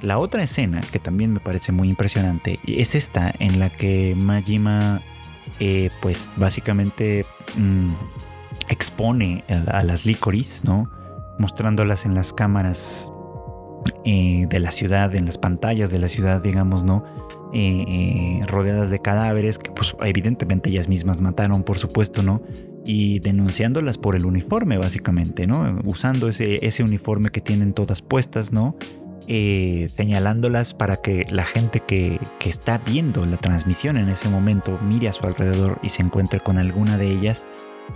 [0.00, 5.00] La otra escena que también me parece muy impresionante es esta en la que Majima
[5.60, 7.24] eh, pues básicamente
[7.56, 7.90] mm,
[8.68, 10.90] expone a, las licoris, ¿no?
[11.38, 13.12] Mostrándolas en las cámaras
[14.04, 17.04] eh, de la ciudad, en las pantallas de la ciudad, digamos, ¿no?
[17.54, 22.42] Eh, eh, rodeadas de cadáveres que pues evidentemente ellas mismas mataron, por supuesto, ¿no?
[22.84, 25.78] Y denunciándolas por el uniforme, básicamente, ¿no?
[25.84, 28.76] Usando ese, ese uniforme que tienen todas puestas, ¿no?
[29.24, 35.08] señalándolas para que la gente que, que, está viendo la transmisión en ese momento mire
[35.08, 37.46] a su alrededor y se encuentre con alguna de ellas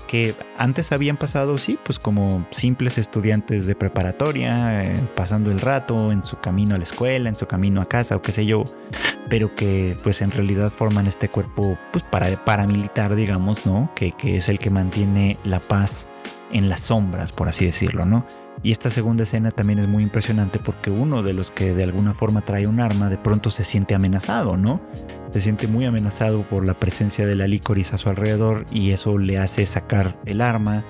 [0.06, 6.12] que antes habían pasado, sí, pues como simples estudiantes de preparatoria, eh, pasando el rato
[6.12, 8.64] en su camino a la escuela, en su camino a casa o qué sé yo,
[9.28, 13.90] pero que pues en realidad forman este cuerpo pues para, paramilitar, digamos, ¿no?
[13.94, 16.08] Que, que es el que mantiene la paz
[16.52, 18.24] en las sombras, por así decirlo, ¿no?
[18.62, 22.14] Y esta segunda escena también es muy impresionante porque uno de los que de alguna
[22.14, 24.80] forma trae un arma de pronto se siente amenazado, ¿no?
[25.30, 29.18] Se siente muy amenazado por la presencia de la licoris a su alrededor y eso
[29.18, 30.84] le hace sacar el arma.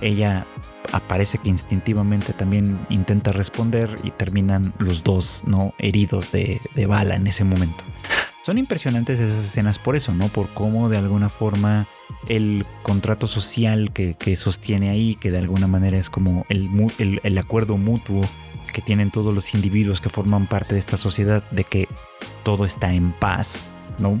[0.00, 0.46] Ella
[0.92, 7.26] aparece que instintivamente también intenta responder y terminan los dos no heridos de, bala en
[7.26, 7.84] ese momento.
[8.50, 10.26] Son impresionantes esas escenas por eso, ¿no?
[10.26, 11.86] Por cómo de alguna forma
[12.26, 17.76] el contrato social que, sostiene ahí, que de alguna manera es como el, el acuerdo
[17.76, 18.22] mutuo
[18.72, 21.86] que tienen todos los individuos que forman parte de esta sociedad de que
[22.42, 23.70] todo está en paz,
[24.00, 24.20] ¿no?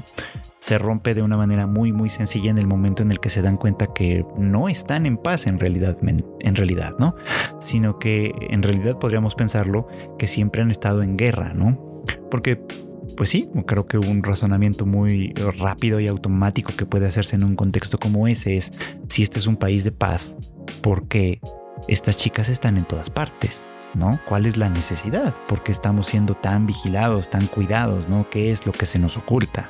[0.60, 3.42] Se rompe de una manera muy muy sencilla en el momento en el que se
[3.42, 7.16] dan cuenta que no están en paz en realidad, en realidad, ¿no?
[7.58, 9.88] Sino que en realidad podríamos pensarlo
[10.20, 12.04] que siempre han estado en guerra, ¿no?
[12.30, 12.64] Porque
[13.16, 17.56] pues sí, creo que un razonamiento muy rápido y automático que puede hacerse en un
[17.56, 18.72] contexto como ese es,
[19.08, 20.36] si este es un país de paz,
[20.82, 21.40] ¿por qué
[21.88, 23.66] estas chicas están en todas partes?
[23.94, 24.20] ¿no?
[24.28, 25.34] ¿Cuál es la necesidad?
[25.48, 28.28] ¿Por qué estamos siendo tan vigilados, tan cuidados, ¿no?
[28.30, 29.68] ¿Qué es lo que se nos oculta?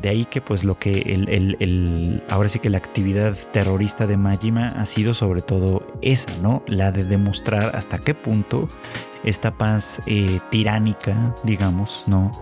[0.00, 4.68] De ahí que pues lo que el, ahora sí que la actividad terrorista de Majima
[4.68, 6.62] ha sido sobre todo esa, ¿no?
[6.66, 8.68] La de demostrar hasta qué punto
[9.24, 12.32] esta paz eh, tiránica, digamos, ¿no?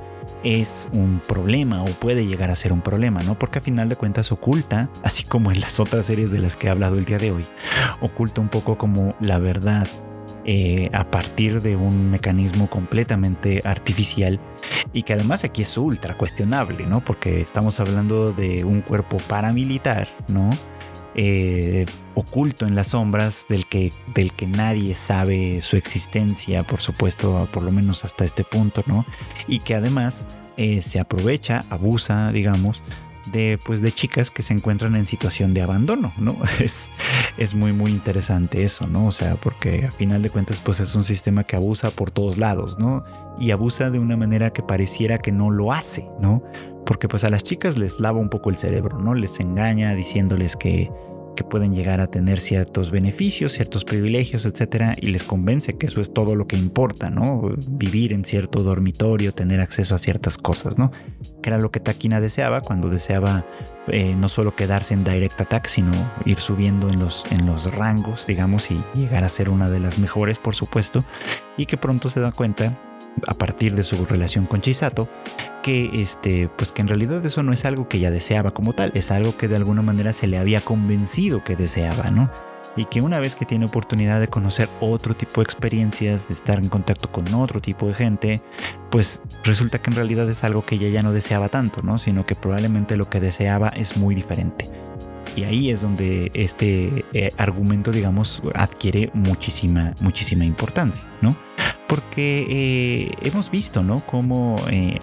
[0.44, 3.38] Es un problema o puede llegar a ser un problema, ¿no?
[3.38, 6.66] Porque a final de cuentas oculta, así como en las otras series de las que
[6.66, 7.46] he hablado el día de hoy,
[8.00, 9.86] oculta un poco como la verdad
[10.44, 14.40] eh, a partir de un mecanismo completamente artificial
[14.92, 17.00] y que además aquí es ultra cuestionable, ¿no?
[17.04, 20.50] Porque estamos hablando de un cuerpo paramilitar, ¿no?
[21.14, 21.84] Eh,
[22.14, 27.62] oculto en las sombras del que, del que nadie sabe su existencia, por supuesto, por
[27.62, 29.04] lo menos hasta este punto, ¿no?
[29.46, 32.82] Y que además eh, se aprovecha, abusa, digamos,
[33.30, 36.36] de, pues, de chicas que se encuentran en situación de abandono, ¿no?
[36.60, 36.90] Es,
[37.36, 39.06] es muy, muy interesante eso, ¿no?
[39.06, 42.38] O sea, porque a final de cuentas, pues es un sistema que abusa por todos
[42.38, 43.04] lados, ¿no?
[43.38, 46.42] Y abusa de una manera que pareciera que no lo hace, ¿no?
[46.84, 49.14] Porque pues a las chicas les lava un poco el cerebro, ¿no?
[49.14, 50.90] Les engaña diciéndoles que
[51.34, 56.00] que pueden llegar a tener ciertos beneficios, ciertos privilegios, etcétera, y les convence que eso
[56.00, 57.54] es todo lo que importa, ¿no?
[57.68, 60.90] Vivir en cierto dormitorio, tener acceso a ciertas cosas, ¿no?
[61.42, 63.46] Que era lo que Takina deseaba cuando deseaba
[63.88, 65.92] eh, no solo quedarse en Direct Attack, sino
[66.24, 69.98] ir subiendo en los, en los rangos, digamos, y llegar a ser una de las
[69.98, 71.04] mejores, por supuesto,
[71.56, 72.78] y que pronto se da cuenta
[73.26, 75.08] a partir de su relación con Chisato,
[75.62, 78.92] que este, pues que en realidad eso no es algo que ella deseaba como tal,
[78.94, 82.30] es algo que de alguna manera se le había convencido que deseaba, ¿no?
[82.74, 86.58] Y que una vez que tiene oportunidad de conocer otro tipo de experiencias, de estar
[86.58, 88.42] en contacto con otro tipo de gente,
[88.90, 91.98] pues resulta que en realidad es algo que ella ya no deseaba tanto, ¿no?
[91.98, 94.70] Sino que probablemente lo que deseaba es muy diferente.
[95.36, 101.36] Y ahí es donde este eh, argumento, digamos, adquiere muchísima, muchísima importancia, ¿no?
[101.92, 104.00] Porque eh, hemos visto, ¿no?
[104.06, 104.98] Cómo eh,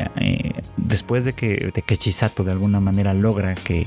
[0.76, 3.86] después de que, de que Chisato de alguna manera logra que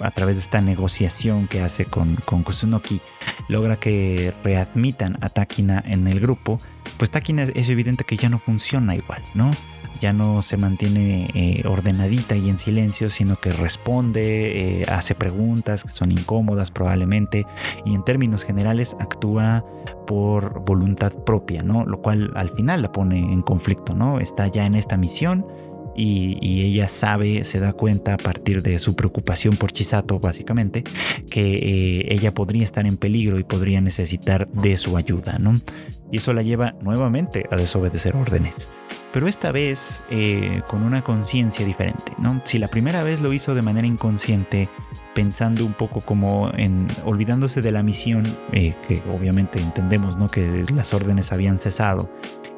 [0.00, 3.00] a través de esta negociación que hace con, con Kusunoki,
[3.46, 6.58] logra que readmitan a Takina en el grupo,
[6.96, 9.52] pues Takina es evidente que ya no funciona igual, ¿no?
[10.00, 15.84] Ya no se mantiene eh, ordenadita y en silencio, sino que responde, eh, hace preguntas
[15.84, 17.46] que son incómodas probablemente,
[17.84, 19.64] y en términos generales actúa
[20.06, 21.84] por voluntad propia, ¿no?
[21.84, 24.20] Lo cual al final la pone en conflicto, ¿no?
[24.20, 25.46] Está ya en esta misión,
[25.98, 30.84] y, ella sabe, se da cuenta a partir de su preocupación por Chisato, básicamente,
[31.30, 35.54] que eh, ella podría estar en peligro y podría necesitar de su ayuda, ¿no?
[36.10, 38.70] Y eso la lleva nuevamente a desobedecer órdenes.
[39.12, 42.40] Pero esta vez eh, con una conciencia diferente, ¿no?
[42.44, 44.68] Si la primera vez lo hizo de manera inconsciente,
[45.14, 50.28] pensando un poco como en olvidándose de la misión, eh, que obviamente entendemos, ¿no?
[50.28, 52.10] Que las órdenes habían cesado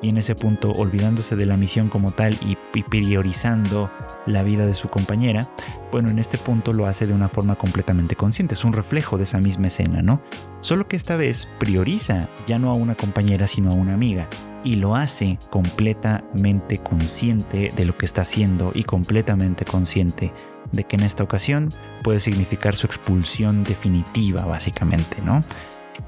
[0.03, 3.91] y en ese punto olvidándose de la misión como tal y, priorizando
[4.27, 5.51] la vida de su compañera,
[5.93, 9.25] bueno, en este punto lo hace de una forma completamente consciente, es un reflejo de
[9.25, 10.23] esa misma escena, ¿no?
[10.61, 14.29] Solo que esta vez prioriza ya no a una compañera, sino a una amiga,
[14.65, 20.33] y lo hace completamente consciente de lo que está haciendo y completamente consciente
[20.73, 21.71] de que en esta ocasión
[22.03, 25.43] puede significar su expulsión definitiva, básicamente, ¿no?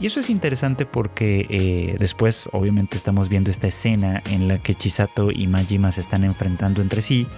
[0.02, 4.74] Y eso es interesante porque eh, después obviamente estamos viendo esta escena en la que
[4.74, 7.28] Chisato y Majima se están enfrentando entre sí.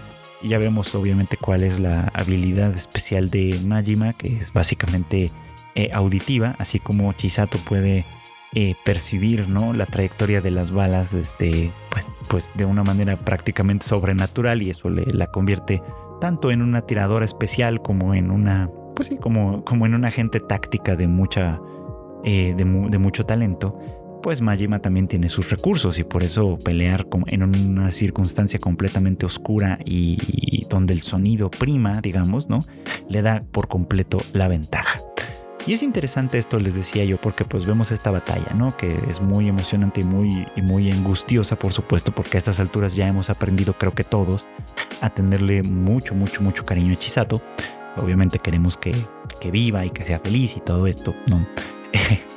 [0.40, 5.30] Y ya vemos obviamente cuál es la habilidad especial de Majima, que es básicamente
[5.74, 8.06] eh, auditiva, así como Chisato puede
[8.54, 9.74] eh, percibir ¿no?
[9.74, 14.88] la trayectoria de las balas este, pues, pues de una manera prácticamente sobrenatural y eso
[14.88, 15.82] le, la convierte
[16.18, 20.40] tanto en una tiradora especial como en una, pues sí, como, como en una agente
[20.40, 21.60] táctica de mucha
[22.24, 23.78] eh, de, mucho talento,
[24.22, 29.78] pues Majima también tiene sus recursos y por eso pelear en una circunstancia completamente oscura
[29.84, 32.60] y, donde el sonido prima, digamos, ¿no?
[33.08, 34.98] Le da por completo la ventaja.
[35.66, 38.74] Y es interesante esto, les decía yo, porque pues vemos esta batalla, ¿no?
[38.76, 42.96] Que es muy emocionante y muy, y muy angustiosa, por supuesto, porque a estas alturas
[42.96, 44.48] ya hemos aprendido, creo que todos,
[45.02, 47.42] a tenerle mucho, mucho, mucho cariño a Chisato.
[47.96, 48.92] Obviamente queremos que,
[49.40, 51.46] que viva y que sea feliz y todo esto, ¿no?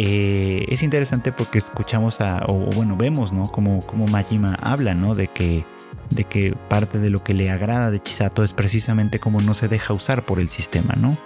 [0.00, 3.50] Eh, es interesante porque escuchamos a, o bueno, vemos, ¿no?
[3.50, 5.16] Como, como Majima habla, ¿no?
[5.16, 5.64] De que,
[6.10, 9.66] de que parte de lo que le agrada de Chisato es precisamente como no se
[9.66, 11.18] deja usar por el sistema, ¿no?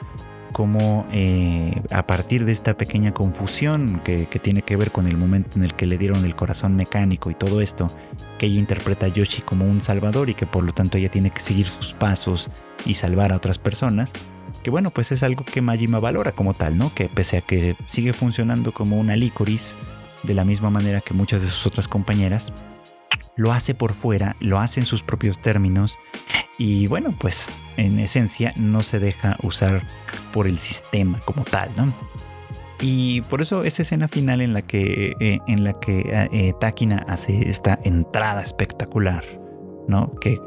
[0.52, 5.18] Como eh, a partir de esta pequeña confusión que, que, tiene que ver con el
[5.18, 7.88] momento en el que le dieron el corazón mecánico y todo esto,
[8.38, 11.30] que ella interpreta a Yoshi como un salvador y que por lo tanto ella tiene
[11.30, 12.48] que seguir sus pasos
[12.86, 14.14] y salvar a otras personas,
[14.62, 16.94] que bueno, pues es algo que Majima valora como tal, ¿no?
[16.94, 19.76] Que pese a que sigue funcionando como una licorice,
[20.22, 22.52] de la misma manera que muchas de sus otras compañeras,
[23.36, 25.98] lo hace por fuera, lo hace en sus propios términos
[26.58, 29.82] y bueno, pues en esencia no se deja usar
[30.32, 31.92] por el sistema como tal, ¿no?
[32.80, 36.02] Y por eso esta escena final en la que, eh, en la que
[36.32, 39.24] eh, Takina hace esta entrada espectacular,
[39.86, 40.12] ¿no?
[40.20, 40.38] Que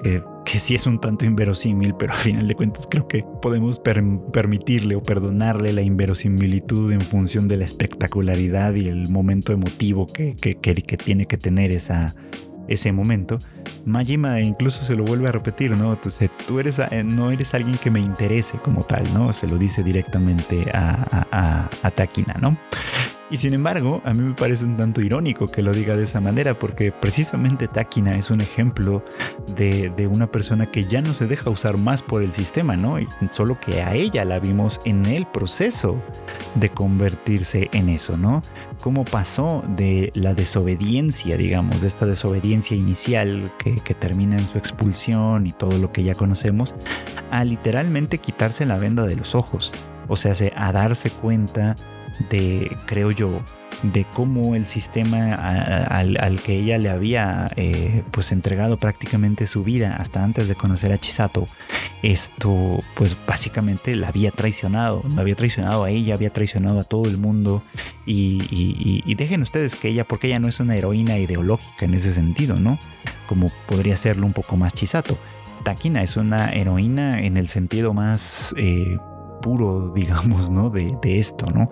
[0.45, 4.95] que sí es un tanto inverosímil, pero a final de cuentas creo que podemos permitirle
[4.95, 10.55] o perdonarle la inverosimilitud en función de la espectacularidad y el momento emotivo que, que,
[10.55, 12.15] que tiene que tener esa,
[12.67, 13.39] ese momento.
[13.85, 15.93] Majima incluso se lo vuelve a repetir, ¿no?
[15.93, 19.33] Entonces, tú eres, no eres alguien que me interese como tal, ¿no?
[19.33, 22.57] Se lo dice directamente a, a, a Takina, ¿no?
[23.31, 26.21] Y sin embargo, a mí me parece un tanto irónico que lo diga de esa
[26.21, 29.03] manera, porque precisamente Takina es un ejemplo
[29.55, 32.97] de, una persona que ya no se deja usar más por el sistema, ¿no?
[33.31, 35.99] solo que a ella la vimos en el proceso
[36.53, 38.43] de convertirse en eso, ¿no?
[38.81, 44.59] Cómo pasó de la desobediencia, digamos, de esta desobediencia inicial que, que termina en su
[44.59, 46.75] expulsión y todo lo que ya conocemos,
[47.31, 49.73] a literalmente quitarse la venda de los ojos.
[50.07, 51.75] O sea, a darse cuenta
[52.29, 53.41] de, creo yo,
[53.83, 59.95] de cómo el sistema al, que ella le había eh, pues entregado prácticamente su vida
[59.97, 61.45] hasta antes de conocer a Chisato,
[62.01, 67.05] esto pues básicamente la había traicionado, la había traicionado a ella, había traicionado a todo
[67.05, 67.63] el mundo
[68.05, 72.59] y, dejen ustedes que ella, porque ella no es una heroína ideológica en ese sentido,
[72.59, 72.77] ¿no?
[73.27, 75.17] Como podría serlo un poco más Chisato.
[75.63, 78.53] Takina es una heroína en el sentido más...
[78.57, 78.97] Eh,
[79.45, 80.71] puro, digamos, ¿no?
[80.71, 81.69] De, esto, ¿no?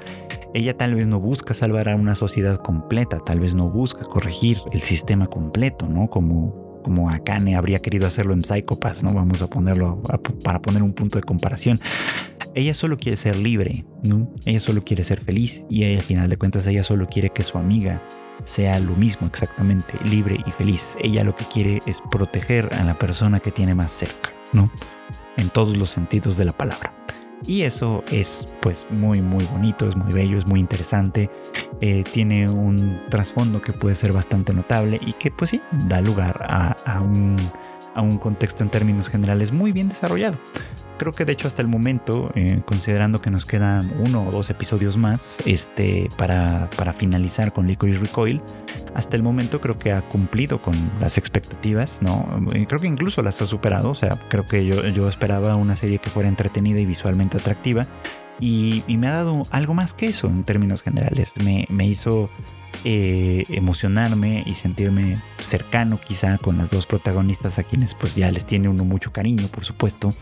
[0.54, 4.60] Ella tal vez no busca salvar a una sociedad completa, tal vez no busca corregir
[4.74, 6.08] el sistema completo, ¿no?
[6.08, 9.16] Como, como Akane habría querido hacerlo en Psychopaths, ¿no?
[9.16, 10.04] Vamos a ponerlo
[10.44, 11.80] para poner un punto de comparación.
[12.54, 14.32] Ella solo quiere ser libre, ¿no?
[14.46, 17.58] Ella solo quiere ser feliz y al final de cuentas ella solo quiere que su
[17.58, 18.04] amiga
[18.44, 20.96] sea lo mismo exactamente, libre y feliz.
[21.02, 24.72] Ella lo que quiere es proteger a la persona que tiene más cerca, ¿no?
[25.38, 27.03] En todos los sentidos de la palabra.
[27.46, 31.30] Y eso es pues muy muy bonito, es muy bello, es muy interesante.
[31.82, 36.46] Eh, tiene un trasfondo que puede ser bastante notable y que pues sí, da lugar
[36.86, 37.38] a un
[37.96, 40.38] a un contexto en términos generales muy bien desarrollado.
[41.04, 44.50] Creo que de hecho hasta el momento, eh, considerando que nos quedan uno o dos
[44.50, 48.42] episodios más este, para, para finalizar con Licorice Recoil,
[48.96, 52.48] hasta el momento creo que ha cumplido con las expectativas, ¿no?
[52.54, 55.76] Eh, creo que incluso las ha superado, o sea, creo que yo, yo esperaba una
[55.76, 57.86] serie que fuera entretenida y visualmente atractiva
[58.40, 61.34] y, me ha dado algo más que eso en términos generales.
[61.38, 62.30] Me, me hizo
[62.86, 68.46] eh, emocionarme y sentirme cercano quizá con las dos protagonistas a quienes pues ya les
[68.46, 70.14] tiene uno mucho cariño, por supuesto.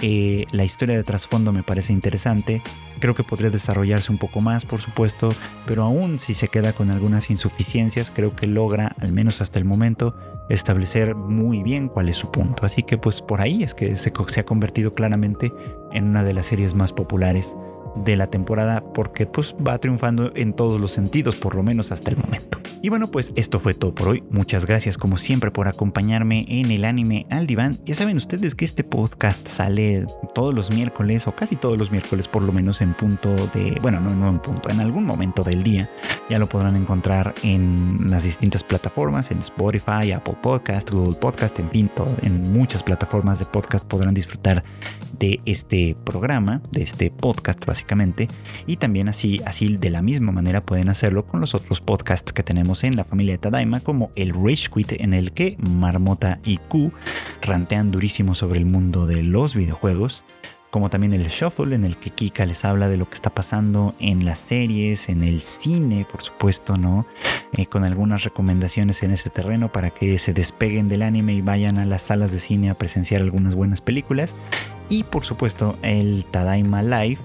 [0.00, 2.62] Eh, la historia de trasfondo me parece interesante.
[2.98, 5.28] Creo que podría desarrollarse un poco más, por supuesto,
[5.66, 9.66] pero aún si se queda con algunas insuficiencias, creo que logra, al menos hasta el
[9.66, 10.14] momento,
[10.48, 12.64] establecer muy bien cuál es su punto.
[12.64, 15.52] Así que pues por ahí es que se, se ha convertido claramente
[15.92, 17.56] en una de las series más populares
[18.04, 22.10] de la temporada porque pues va triunfando en todos los sentidos, por lo menos hasta
[22.10, 22.58] el momento.
[22.80, 24.22] Y bueno, pues esto fue todo por hoy.
[24.30, 27.78] Muchas gracias como siempre por acompañarme en el anime al diván.
[27.84, 32.28] Ya saben ustedes que este podcast sale todos los miércoles o casi todos los miércoles
[32.28, 35.90] por lo menos en punto de, bueno, no, en punto, en algún momento del día.
[36.30, 41.70] Ya lo podrán encontrar en las distintas plataformas, en Spotify, Apple Podcast, Google Podcast, en
[41.70, 41.88] fin,
[42.22, 44.64] en muchas plataformas de podcast podrán disfrutar
[45.18, 47.87] de este programa, de este podcast básicamente,
[48.66, 52.42] y también así, así de la misma manera pueden hacerlo con los otros podcasts que
[52.42, 56.58] tenemos en la familia de Tadaima, como el Rage Quit, en el que Marmota y
[56.58, 56.92] Q
[57.42, 60.24] rantean durísimo sobre el mundo de los videojuegos
[60.70, 63.94] como también el Shuffle en el que Kika les habla de lo que está pasando
[63.98, 67.06] en las series, en el cine, por supuesto, ¿no?
[67.52, 71.78] Eh, con algunas recomendaciones en ese terreno para que se despeguen del anime y vayan
[71.78, 74.36] a las salas de cine a presenciar algunas buenas películas.
[74.90, 77.18] Y por supuesto el Tadaima Live,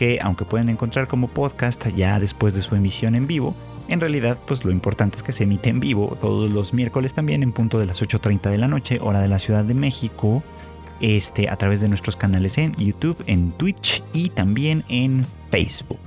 [0.00, 3.54] que aunque pueden encontrar como podcast ya después de su emisión en vivo,
[3.86, 7.42] en realidad, pues lo importante es que se emite en vivo todos los miércoles también
[7.42, 10.42] en punto de las 8.30 de la noche, hora de la Ciudad de México
[11.02, 16.00] este, a través de nuestros canales en YouTube, en Twitch y también en Facebook.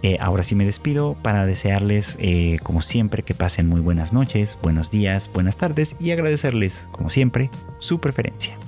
[0.02, 4.58] Eh, ahora sí me despido para desearles, eh, como siempre, que pasen muy buenas noches,
[4.62, 8.58] buenos días, buenas tardes y agradecerles, como siempre, su preferencia.